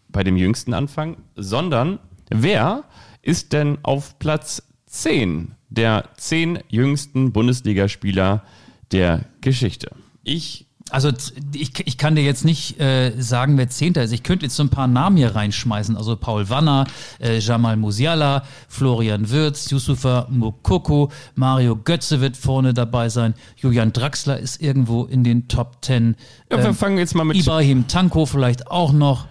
[0.09, 2.85] bei dem jüngsten anfangen, sondern wer
[3.23, 8.45] ist denn auf Platz 10 der zehn jüngsten Bundesligaspieler
[8.93, 9.91] der Geschichte?
[10.23, 11.11] Ich also
[11.55, 14.13] ich, ich kann dir jetzt nicht äh, sagen, wer Zehnter ist.
[14.13, 15.97] Ich könnte jetzt so ein paar Namen hier reinschmeißen.
[15.97, 16.87] Also Paul Wanner,
[17.21, 23.35] äh, Jamal Musiala, Florian Würz, Yusufa Mukoko, Mario Götze wird vorne dabei sein.
[23.57, 26.15] Julian Draxler ist irgendwo in den Top Ten.
[26.51, 29.27] Ja, wir ähm, fangen jetzt mal mit Ibrahim Tanko vielleicht auch noch.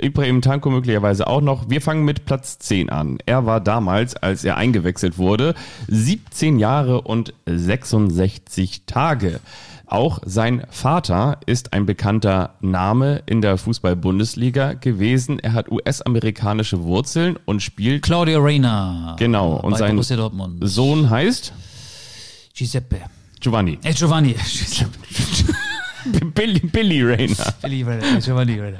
[0.00, 1.68] Ibrahim Tanko möglicherweise auch noch.
[1.68, 3.18] Wir fangen mit Platz 10 an.
[3.26, 5.54] Er war damals, als er eingewechselt wurde,
[5.88, 9.40] 17 Jahre und 66 Tage.
[9.92, 15.38] Auch sein Vater ist ein bekannter Name in der Fußball-Bundesliga gewesen.
[15.38, 18.02] Er hat US-amerikanische Wurzeln und spielt.
[18.02, 19.16] Claudio Reyna.
[19.18, 19.56] Genau.
[19.56, 20.00] Und sein
[20.62, 21.52] Sohn heißt?
[22.54, 23.02] Giuseppe.
[23.38, 23.78] Giovanni.
[23.82, 24.34] Äh, Giovanni.
[26.34, 27.54] Billy, Billy Rayner.
[27.60, 28.18] Billy Rayner.
[28.18, 28.78] Giovanni Rayner.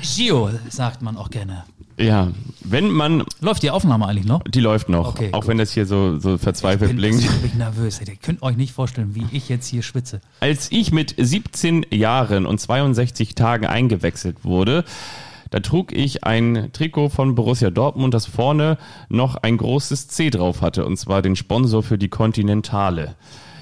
[0.00, 1.64] Gio sagt man auch gerne.
[1.98, 2.28] Ja,
[2.60, 3.24] wenn man.
[3.40, 4.42] Läuft die Aufnahme eigentlich noch?
[4.44, 5.08] Die läuft noch.
[5.08, 5.48] Okay, auch gut.
[5.48, 7.24] wenn das hier so, so verzweifelt ich bin, blinkt.
[7.24, 8.00] Ich bin nervös.
[8.00, 10.20] Ihr könnt euch nicht vorstellen, wie ich jetzt hier schwitze.
[10.40, 14.84] Als ich mit 17 Jahren und 62 Tagen eingewechselt wurde,
[15.50, 18.78] da trug ich ein Trikot von Borussia Dortmund, das vorne
[19.10, 23.16] noch ein großes C drauf hatte, und zwar den Sponsor für die Kontinentale.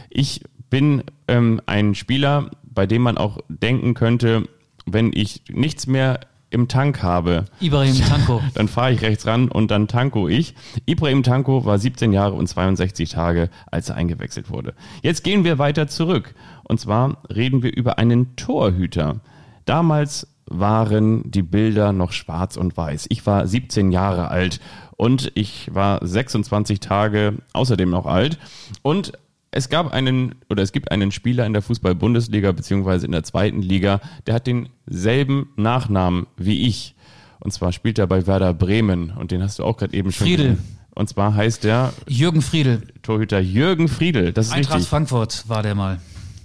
[0.08, 4.44] Ich bin ähm, ein Spieler, bei dem man auch denken könnte,
[4.86, 6.20] wenn ich nichts mehr
[6.50, 7.46] im Tank habe.
[7.60, 8.42] Ibrahim Tanko.
[8.54, 10.54] Dann fahre ich rechts ran und dann tanko ich.
[10.86, 14.74] Ibrahim Tanko war 17 Jahre und 62 Tage, als er eingewechselt wurde.
[15.02, 16.34] Jetzt gehen wir weiter zurück.
[16.64, 19.20] Und zwar reden wir über einen Torhüter.
[19.64, 23.06] Damals waren die Bilder noch schwarz und weiß.
[23.08, 24.60] Ich war 17 Jahre alt
[24.96, 28.38] und ich war 26 Tage außerdem noch alt.
[28.82, 29.12] Und
[29.52, 33.62] es gab einen oder es gibt einen Spieler in der Fußball-Bundesliga beziehungsweise in der zweiten
[33.62, 36.94] Liga, der hat denselben Nachnamen wie ich.
[37.40, 40.26] Und zwar spielt er bei Werder Bremen und den hast du auch gerade eben schon.
[40.26, 40.58] Friedel.
[40.94, 42.82] Und zwar heißt der Jürgen Friedel.
[43.02, 44.32] Torhüter Jürgen Friedel.
[44.32, 44.90] Das ist Eintracht richtig.
[44.90, 46.00] Frankfurt war der mal.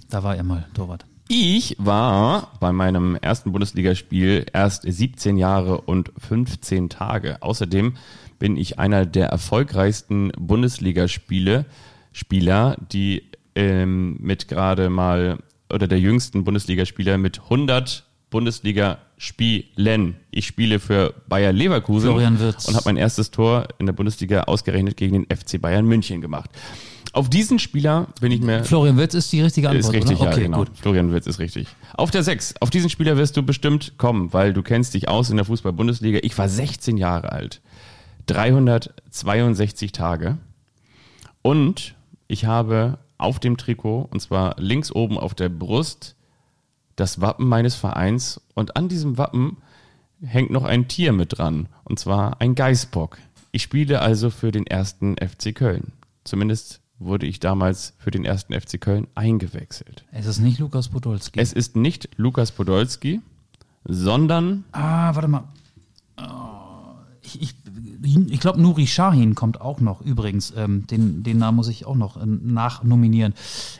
[0.08, 1.04] Da war er mal Torwart.
[1.28, 7.42] Ich war bei meinem ersten Bundesligaspiel erst 17 Jahre und 15 Tage.
[7.42, 7.94] Außerdem
[8.38, 11.66] bin ich einer der erfolgreichsten Bundesligaspiele
[12.16, 15.36] Spieler, die ähm, mit gerade mal
[15.70, 20.16] oder der jüngsten Bundesligaspieler mit 100 Bundesliga-Spielen.
[20.30, 25.26] Ich spiele für Bayer Leverkusen und habe mein erstes Tor in der Bundesliga ausgerechnet gegen
[25.26, 26.48] den FC Bayern München gemacht.
[27.12, 28.64] Auf diesen Spieler bin ich mir.
[28.64, 29.94] Florian Wirtz ist die richtige Antwort.
[29.94, 30.30] Ist richtig, oder?
[30.30, 30.58] ja, okay, genau.
[30.60, 30.70] Gut.
[30.74, 31.66] Florian Wirtz ist richtig.
[31.98, 32.54] Auf der 6.
[32.60, 36.20] Auf diesen Spieler wirst du bestimmt kommen, weil du kennst dich aus in der Fußball-Bundesliga.
[36.22, 37.60] Ich war 16 Jahre alt.
[38.26, 40.38] 362 Tage.
[41.42, 41.94] Und
[42.28, 46.16] ich habe auf dem Trikot, und zwar links oben auf der Brust,
[46.96, 49.58] das Wappen meines Vereins und an diesem Wappen
[50.22, 53.18] hängt noch ein Tier mit dran, und zwar ein Geißbock.
[53.52, 55.92] Ich spiele also für den ersten FC Köln.
[56.24, 60.04] Zumindest wurde ich damals für den ersten FC Köln eingewechselt.
[60.12, 61.38] Es ist nicht Lukas Podolski.
[61.38, 63.20] Es ist nicht Lukas Podolski,
[63.84, 64.64] sondern.
[64.72, 65.44] Ah, warte mal.
[66.18, 67.54] Oh, ich, ich
[68.02, 70.52] ich glaube, Nuri Shahin kommt auch noch übrigens.
[70.56, 73.34] Ähm, den, den Namen muss ich auch noch äh, nachnominieren.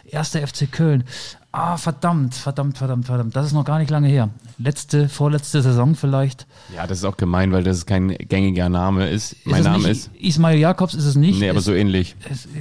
[0.04, 1.04] Erster FC Köln.
[1.52, 3.34] Ah, verdammt, verdammt, verdammt, verdammt.
[3.34, 4.28] Das ist noch gar nicht lange her.
[4.58, 6.46] Letzte, vorletzte Saison vielleicht.
[6.74, 9.32] Ja, das ist auch gemein, weil das kein gängiger Name ist.
[9.32, 10.10] ist mein Name ist.
[10.18, 11.40] Ismail Jakobs ist es nicht.
[11.40, 12.14] Nee, aber so ähnlich.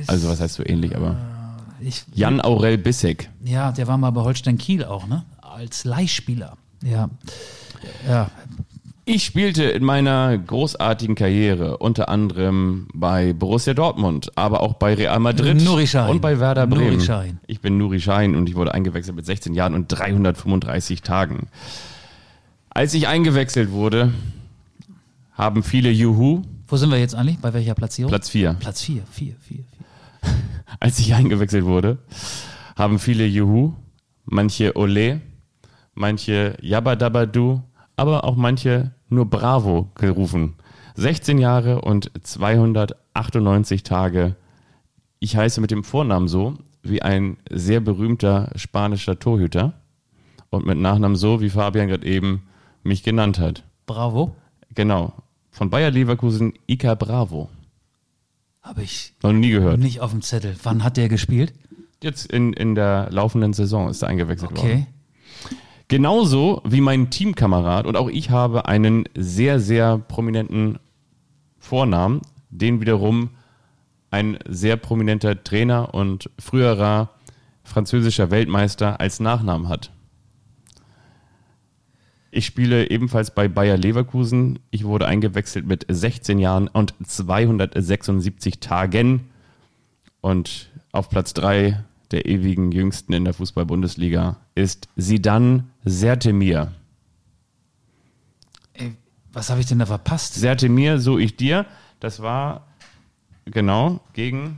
[0.07, 1.17] also, was heißt so ähnlich, aber.
[1.81, 3.29] Äh, ich, Jan Aurel Bissek.
[3.43, 5.25] Ja, der war mal bei Holstein Kiel auch, ne?
[5.41, 6.57] Als Leihspieler.
[6.81, 7.09] Ja.
[8.07, 8.29] Ja,
[9.05, 15.19] ich spielte in meiner großartigen Karriere unter anderem bei Borussia Dortmund, aber auch bei Real
[15.19, 16.15] Madrid Nuri Sahin.
[16.15, 16.93] und bei Werder Bremen.
[16.93, 17.39] Nuri Sahin.
[17.45, 21.47] Ich bin Nuri Sahin und ich wurde eingewechselt mit 16 Jahren und 335 Tagen.
[22.69, 24.11] Als ich eingewechselt wurde,
[25.33, 26.41] haben viele Juhu.
[26.67, 27.37] Wo sind wir jetzt eigentlich?
[27.37, 28.09] Bei welcher Platzierung?
[28.09, 28.53] Platz 4.
[28.59, 29.57] Platz 4, 4, 4,
[30.21, 30.33] 4.
[30.79, 31.99] Als ich eingewechselt wurde,
[32.75, 33.73] haben viele Juhu,
[34.25, 35.21] manche Ole,
[35.93, 37.61] manche Yabadabadu,
[37.95, 40.55] aber auch manche nur Bravo gerufen.
[40.95, 44.35] 16 Jahre und 298 Tage.
[45.19, 49.73] Ich heiße mit dem Vornamen so wie ein sehr berühmter spanischer Torhüter.
[50.51, 52.43] und mit Nachnamen so, wie Fabian gerade eben
[52.83, 53.63] mich genannt hat.
[53.87, 54.35] Bravo.
[54.73, 55.13] Genau.
[55.49, 57.49] Von Bayer Leverkusen Ika Bravo.
[58.61, 59.79] Habe ich Noch nie gehört.
[59.79, 60.55] nicht auf dem Zettel.
[60.63, 61.53] Wann hat der gespielt?
[62.03, 64.59] Jetzt in, in der laufenden Saison ist er eingewechselt worden.
[64.59, 64.87] Okay.
[65.87, 70.79] Genauso wie mein Teamkamerad und auch ich habe einen sehr, sehr prominenten
[71.59, 73.29] Vornamen, den wiederum
[74.09, 77.09] ein sehr prominenter Trainer und früherer
[77.63, 79.91] französischer Weltmeister als Nachnamen hat.
[82.31, 84.59] Ich spiele ebenfalls bei Bayer Leverkusen.
[84.69, 89.29] Ich wurde eingewechselt mit 16 Jahren und 276 Tagen.
[90.19, 96.71] Und auf Platz 3 der ewigen Jüngsten in der Fußball-Bundesliga ist Sidan Sertemir.
[98.73, 98.95] Ey,
[99.33, 100.35] was habe ich denn da verpasst?
[100.35, 101.65] Sertemir, so ich dir.
[101.99, 102.67] Das war
[103.45, 104.57] genau gegen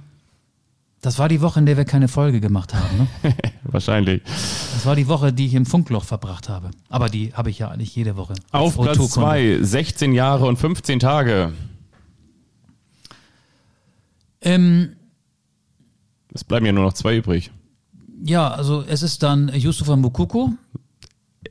[1.01, 3.07] Das war die Woche, in der wir keine Folge gemacht haben.
[3.23, 3.33] Ne?
[3.63, 4.21] wahrscheinlich.
[4.23, 6.71] Das war die Woche, die ich im Funkloch verbracht habe.
[6.89, 8.33] Aber die habe ich ja eigentlich jede Woche.
[8.51, 9.07] Auf Platz O2-Kunde.
[9.07, 11.53] 2, 16 Jahre und 15 Tage.
[14.41, 14.96] Ähm,
[16.37, 17.51] Es bleiben ja nur noch zwei übrig.
[18.23, 20.51] ja, also es ist dann Yusufa Mukoko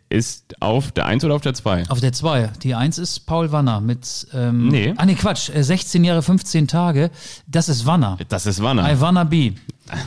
[0.08, 1.88] Ist auf der 1 oder auf der 2?
[1.88, 2.52] auf der 2.
[2.62, 4.28] Die 1 ist Paul Wanner mit.
[4.32, 4.94] Ähm, Nee.
[4.96, 5.50] Ah, nee, Quatsch.
[5.50, 7.10] äh, 16 Jahre, 15 Tage.
[7.48, 8.16] Das ist Wanner.
[8.28, 8.88] Das ist Wanner.
[8.92, 9.54] I wanna be.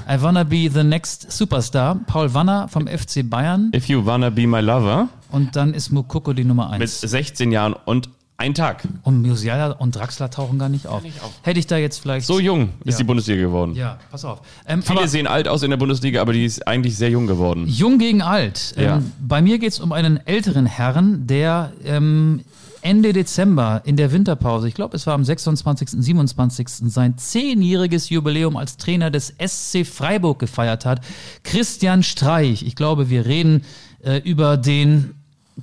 [0.09, 1.95] I wanna be the next superstar.
[2.07, 3.71] Paul Wanner vom FC Bayern.
[3.75, 5.09] If you wanna be my lover.
[5.31, 7.01] Und dann ist Mukoko die Nummer Mit 1.
[7.01, 8.09] 16 Jahren und
[8.39, 8.87] ein Tag.
[9.03, 11.03] Und Musiala und Draxler tauchen gar nicht auf.
[11.43, 12.25] Hätte ich da jetzt vielleicht.
[12.25, 12.97] So jung ist Ja.
[12.99, 13.75] die Bundesliga geworden.
[13.75, 14.41] Ja, pass auf.
[14.65, 17.67] Ähm, Viele sehen alt aus in der Bundesliga, aber die ist eigentlich sehr jung geworden.
[17.67, 18.73] jung gegen alt.
[18.77, 18.97] Ja.
[18.97, 22.41] Ähm, bei mir geht es um einen älteren Herrn, der ähm,
[22.81, 26.65] Ende Dezember in der Winterpause, ich glaube, es war am 26., 27.
[26.89, 31.01] sein zehnjähriges Jubiläum als Trainer des SC Freiburg gefeiert hat.
[31.43, 32.63] Christian Streich.
[32.63, 33.63] Ich glaube, wir reden
[34.01, 35.13] äh, über den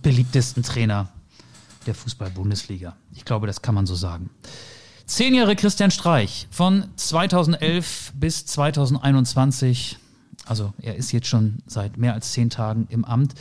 [0.03, 1.09] beliebtesten Trainer
[1.87, 2.97] der Fußball-Bundesliga.
[3.15, 4.31] Ich glaube, das kann man so sagen.
[5.07, 9.99] Zehn Jahre Christian Streich von 2011 bis 2021.
[10.47, 13.35] Also er ist jetzt schon seit mehr als zehn Tagen im Amt.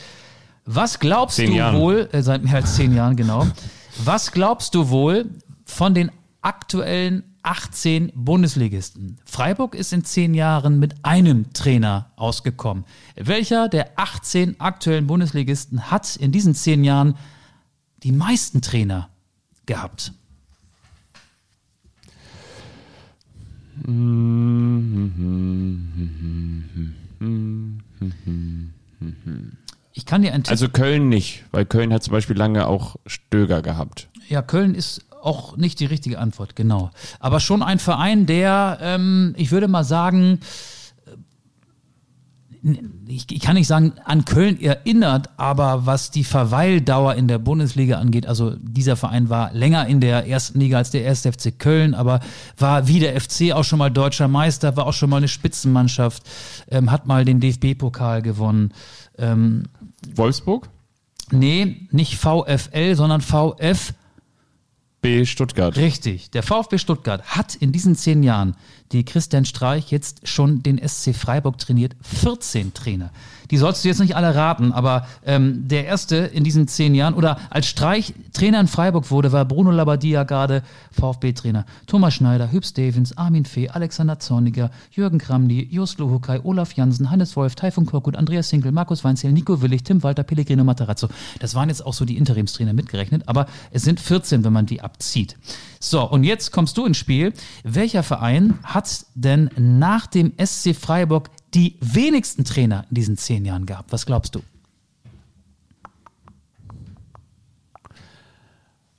[0.65, 1.79] Was glaubst Zehn du Jahren.
[1.79, 3.47] wohl, äh, seit mehr als zehn Jahren genau,
[4.03, 5.29] was glaubst du wohl
[5.65, 9.17] von den aktuellen 18 Bundesligisten?
[9.25, 12.85] Freiburg ist in zehn Jahren mit einem Trainer ausgekommen.
[13.15, 17.15] Welcher der 18 aktuellen Bundesligisten hat in diesen zehn Jahren
[18.05, 19.09] die meisten Trainer
[19.65, 20.13] gehabt?
[29.93, 32.95] Ich kann dir einen Tipp Also Köln nicht, weil Köln hat zum Beispiel lange auch
[33.07, 34.07] Stöger gehabt.
[34.29, 36.91] Ja, Köln ist auch nicht die richtige Antwort, genau.
[37.19, 40.41] Aber schon ein Verein, der, ähm, ich würde mal sagen,
[43.07, 47.99] ich, ich kann nicht sagen, an Köln erinnert, aber was die Verweildauer in der Bundesliga
[47.99, 51.93] angeht, also dieser Verein war länger in der ersten Liga als der erste FC Köln,
[51.93, 52.21] aber
[52.57, 56.23] war wie der FC auch schon mal deutscher Meister, war auch schon mal eine Spitzenmannschaft,
[56.69, 58.73] ähm, hat mal den DFB-Pokal gewonnen.
[59.17, 59.63] Ähm,
[60.15, 60.69] Wolfsburg?
[61.31, 63.93] nee, nicht VfL, sondern VF
[65.05, 65.77] B Stuttgart.
[65.77, 66.31] Richtig.
[66.31, 68.55] Der VfB Stuttgart hat in diesen zehn Jahren,
[68.91, 73.11] die Christian Streich jetzt schon den SC Freiburg trainiert, 14 Trainer.
[73.51, 77.13] Die sollst du jetzt nicht alle raten, aber ähm, der erste in diesen zehn Jahren
[77.13, 81.65] oder als Streich Trainer in Freiburg wurde, war Bruno Labbadia gerade VfB-Trainer.
[81.87, 87.35] Thomas Schneider, Hübs Stevens, Armin Fee, Alexander Zorniger, Jürgen Kramny, Jos Luhukai, Olaf Jansen, Hannes
[87.35, 91.07] Wolf, Taifun Korkut, Andreas Hinkel, Markus Weinzel, Nico Willig, Tim Walter, Pellegrino Matarazzo.
[91.39, 94.81] Das waren jetzt auch so die Interimstrainer mitgerechnet, aber es sind 14, wenn man die
[94.81, 95.37] abzieht.
[95.87, 97.31] So, und jetzt kommst du ins Spiel.
[97.63, 103.67] Welcher Verein hat denn nach dem SC Freiburg die wenigsten Trainer in diesen zehn Jahren
[103.67, 103.93] gehabt?
[103.93, 104.41] Was glaubst du?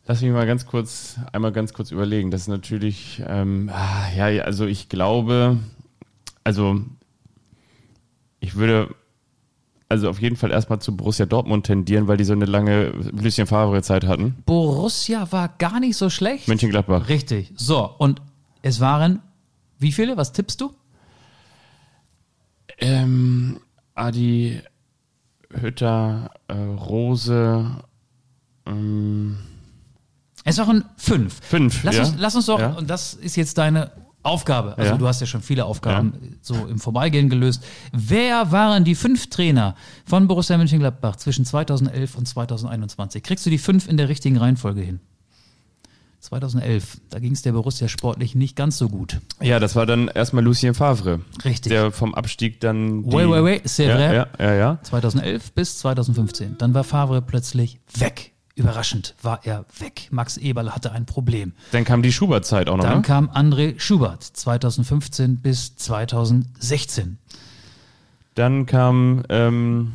[0.07, 2.31] Lass mich mal ganz kurz, einmal ganz kurz überlegen.
[2.31, 5.59] Das ist natürlich, ähm, ah, ja, ja, also ich glaube,
[6.45, 6.83] also
[8.39, 8.95] ich würde
[9.89, 13.47] also auf jeden Fall erstmal zu Borussia Dortmund tendieren, weil die so eine lange Lucien
[13.47, 14.37] Favre-Zeit hatten.
[14.47, 16.49] Borussia war gar nicht so schlecht.
[16.49, 17.09] Mönchengladbach.
[17.09, 17.53] Richtig.
[17.57, 18.21] So, und
[18.63, 19.21] es waren
[19.79, 20.17] wie viele?
[20.17, 20.73] Was tippst du?
[22.79, 23.61] Ähm,
[23.95, 24.61] Adi
[25.51, 27.77] Hütter, äh, Rose,
[28.67, 29.39] ähm,
[30.45, 31.41] Es waren fünf.
[31.43, 32.03] Fünf, Lass, ja.
[32.05, 32.71] uns, lass uns doch, Ja.
[32.73, 33.91] und das ist jetzt deine
[34.27, 34.77] Aufgabe.
[34.77, 34.99] Also Ja.
[34.99, 37.65] du hast ja schon viele Aufgaben so im Vorbeigehen gelöst.
[37.93, 39.75] Wer waren die fünf Trainer
[40.05, 43.23] von Borussia Mönchengladbach zwischen 2011 und 2021?
[43.23, 45.01] Kriegst du die fünf in der richtigen Reihenfolge hin?
[46.21, 46.99] 2011.
[47.11, 49.21] Da ging es der Borussia sportlich nicht ganz so gut.
[49.41, 51.21] Ja, das war dann erstmal Lucien Favre.
[51.45, 51.71] Richtig.
[51.71, 53.05] Der vom Abstieg dann.
[53.05, 54.15] Die, Wait, wait, wait, c'est ja, vrai.
[54.15, 54.79] ja, ja, ja.
[54.83, 56.57] 2011 bis 2015.
[56.59, 58.33] Dann war Favre plötzlich weg.
[58.57, 60.09] Überraschend war er weg.
[60.11, 61.53] Max Eberl hatte ein Problem.
[61.73, 63.03] Dann kam die Schubert-Zeit auch noch, Dann ne?
[63.03, 67.19] kam André Schubert 2015 bis 2016.
[68.35, 69.93] Dann kam, ähm,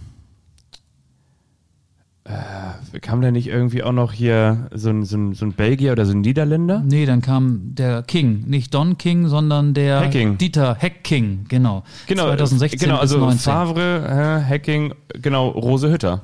[2.24, 5.93] äh, kam da nicht irgendwie auch noch hier so ein, so ein, so ein Belgier
[5.93, 6.84] oder so ein Niederländer?
[6.86, 8.43] Nee, dann kam der King.
[8.45, 10.38] Nicht Don King, sondern der Hecking.
[10.38, 11.45] Dieter Heck-King.
[11.47, 11.84] Genau.
[12.05, 13.39] Genau, 2016 genau, also bis 19.
[13.39, 16.22] Favre, äh, Hacking, genau, Rose Hütter.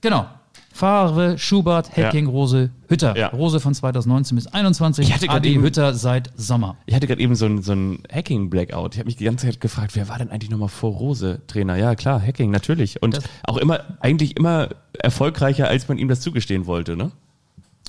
[0.00, 0.26] Genau.
[0.72, 3.16] Favre, Schubert, Hecking, Rose, Hütter.
[3.16, 3.28] Ja.
[3.28, 5.06] Rose von 2019 bis 21.
[5.08, 6.76] Ich hatte Adi eben- Hütter seit Sommer.
[6.86, 8.94] Ich hatte gerade eben so ein, so ein Hacking-Blackout.
[8.94, 11.76] Ich habe mich die ganze Zeit gefragt, wer war denn eigentlich nochmal vor Rose Trainer?
[11.76, 13.02] Ja, klar, Hacking, natürlich.
[13.02, 17.12] Und Das- auch immer, eigentlich immer erfolgreicher, als man ihm das zugestehen wollte, ne?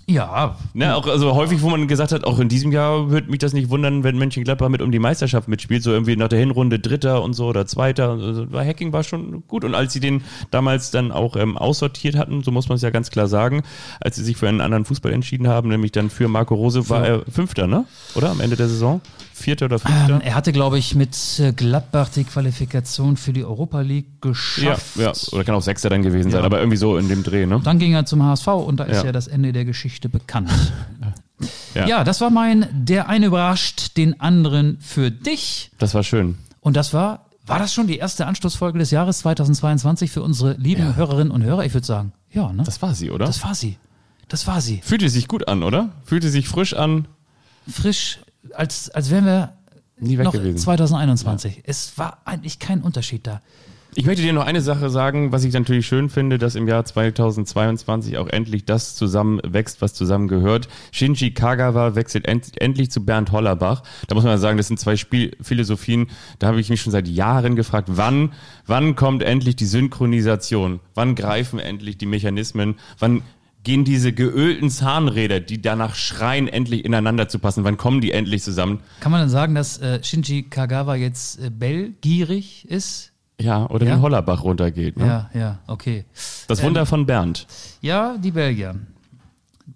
[0.06, 3.40] Ja, Ne, auch also häufig, wo man gesagt hat, auch in diesem Jahr würde mich
[3.40, 6.80] das nicht wundern, wenn Mönchengladbach mit um die Meisterschaft mitspielt, so irgendwie nach der Hinrunde
[6.80, 8.12] Dritter und so oder Zweiter.
[8.12, 12.18] Also, war Hacking war schon gut und als sie den damals dann auch ähm, aussortiert
[12.18, 13.62] hatten, so muss man es ja ganz klar sagen,
[14.02, 17.06] als sie sich für einen anderen Fußball entschieden haben, nämlich dann für Marco Rose, war
[17.06, 17.86] er Fünfter, ne?
[18.16, 19.00] Oder am Ende der Saison?
[19.34, 20.16] Vierter oder Fünfter?
[20.16, 24.30] ähm, er hatte, glaube ich, mit äh, Gladbach die Qualifikation für die Europa League ja,
[24.30, 24.96] geschafft.
[24.96, 26.46] ja, oder kann auch Sechster dann gewesen sein, Ja.
[26.46, 27.60] aber irgendwie so in dem Dreh, ne?
[27.64, 29.12] Dann ging er zum HSV und da ist ja, Ja.
[29.12, 30.50] das Ende der Geschichte bekannt.
[31.74, 31.88] Ja.
[31.88, 32.04] Ja.
[32.06, 35.72] das war mein Der eine überrascht den anderen für dich.
[35.78, 36.38] Das war schön.
[36.62, 40.84] Und das war, war das schon die erste Anstoßfolge des Jahres 2022 für unsere lieben
[40.84, 40.96] Ja.
[40.96, 41.66] Hörerinnen und Hörer?
[41.66, 42.64] Ich würde sagen, ja, ne?
[42.64, 43.26] Das war sie, oder?
[43.26, 43.78] Das war sie.
[44.30, 44.80] Das war sie.
[44.84, 45.90] Fühlte sich gut an, oder?
[46.06, 47.08] Fühlte sich frisch an.
[47.70, 48.20] Frisch,
[48.54, 49.54] als, als wären wir
[50.00, 50.58] Nie weg noch gewesen.
[50.58, 51.64] 2021.
[51.66, 53.42] Es war eigentlich kein Unterschied da.
[53.96, 56.84] Ich möchte dir noch eine Sache sagen, was ich natürlich schön finde, dass im Jahr
[56.84, 60.68] 2022 auch endlich das zusammenwächst, was zusammengehört.
[60.92, 63.84] Shinji Kagawa wechselt end endlich zu Bernd Hollerbach.
[64.08, 66.08] Da muss man sagen, das sind zwei Spielphilosophien.
[66.40, 68.34] Da habe ich mich schon seit Jahren gefragt, wann,
[68.66, 70.80] wann kommt endlich die Synchronisation?
[70.96, 72.80] Wann greifen endlich die Mechanismen?
[72.98, 73.22] Wann
[73.64, 77.64] gehen diese geölten Zahnräder, die danach schreien, endlich ineinander zu passen?
[77.64, 78.80] Wann kommen die endlich zusammen?
[79.00, 83.12] Kann man dann sagen, dass äh, Shinji Kagawa jetzt äh, bellgierig ist?
[83.40, 83.96] Ja, oder Ja?
[83.96, 84.98] den Hollerbach runtergeht.
[84.98, 85.06] Ne?
[85.08, 86.06] Ja, ja, okay.
[86.48, 87.48] Das Wunder von Bernd.
[87.82, 88.76] Ja, die Belgier.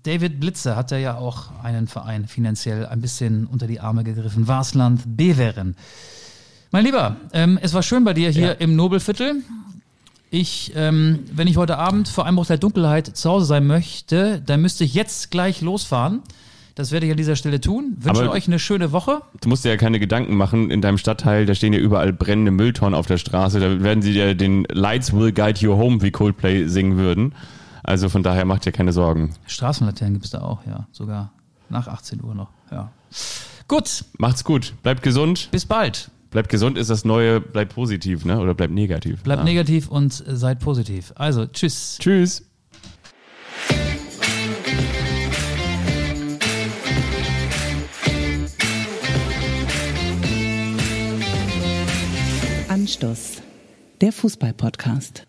[0.04, 4.48] David Blitzer hat ja auch einen Verein finanziell ein bisschen unter die Arme gegriffen.
[4.48, 5.76] Warsland Beveren.
[6.72, 8.52] Mein Lieber, ähm, es war schön bei dir hier Ja.
[8.54, 9.42] im Nobelviertel.
[10.30, 14.62] Ich, ähm, wenn ich heute Abend vor Einbruch der Dunkelheit zu Hause sein möchte, dann
[14.62, 16.22] müsste ich jetzt gleich losfahren.
[16.76, 17.96] Das werde ich an dieser Stelle tun.
[18.00, 19.22] Wünsche Aber- euch eine schöne Woche.
[19.42, 22.52] Du musst dir ja keine Gedanken machen, in deinem Stadtteil, da stehen ja überall brennende
[22.52, 26.12] Mülltonnen auf der Straße, da werden sie dir den Lights will guide you home, wie
[26.12, 27.34] Coldplay singen würden.
[27.84, 29.34] Also von daher macht dir keine Sorgen.
[29.48, 30.88] Straßenlaternen gibt es da auch, ja.
[30.92, 31.32] Sogar
[31.70, 32.50] nach 18 Uhr noch.
[32.70, 32.92] Ja.
[33.68, 35.48] Gut, Macht's gut, bleibt gesund.
[35.52, 36.12] bis bald.
[36.30, 38.40] Bleibt gesund ist das neue, bleibt positiv, ne?
[38.40, 39.24] Oder bleibt negativ.
[39.24, 39.46] Bleibt Ja.
[39.46, 41.14] negativ und seid positiv.
[41.16, 41.98] Also, tschüss.
[42.00, 42.44] Tschüss.
[52.70, 53.42] Anstoß.
[54.02, 55.27] Der Fußball-Podcast.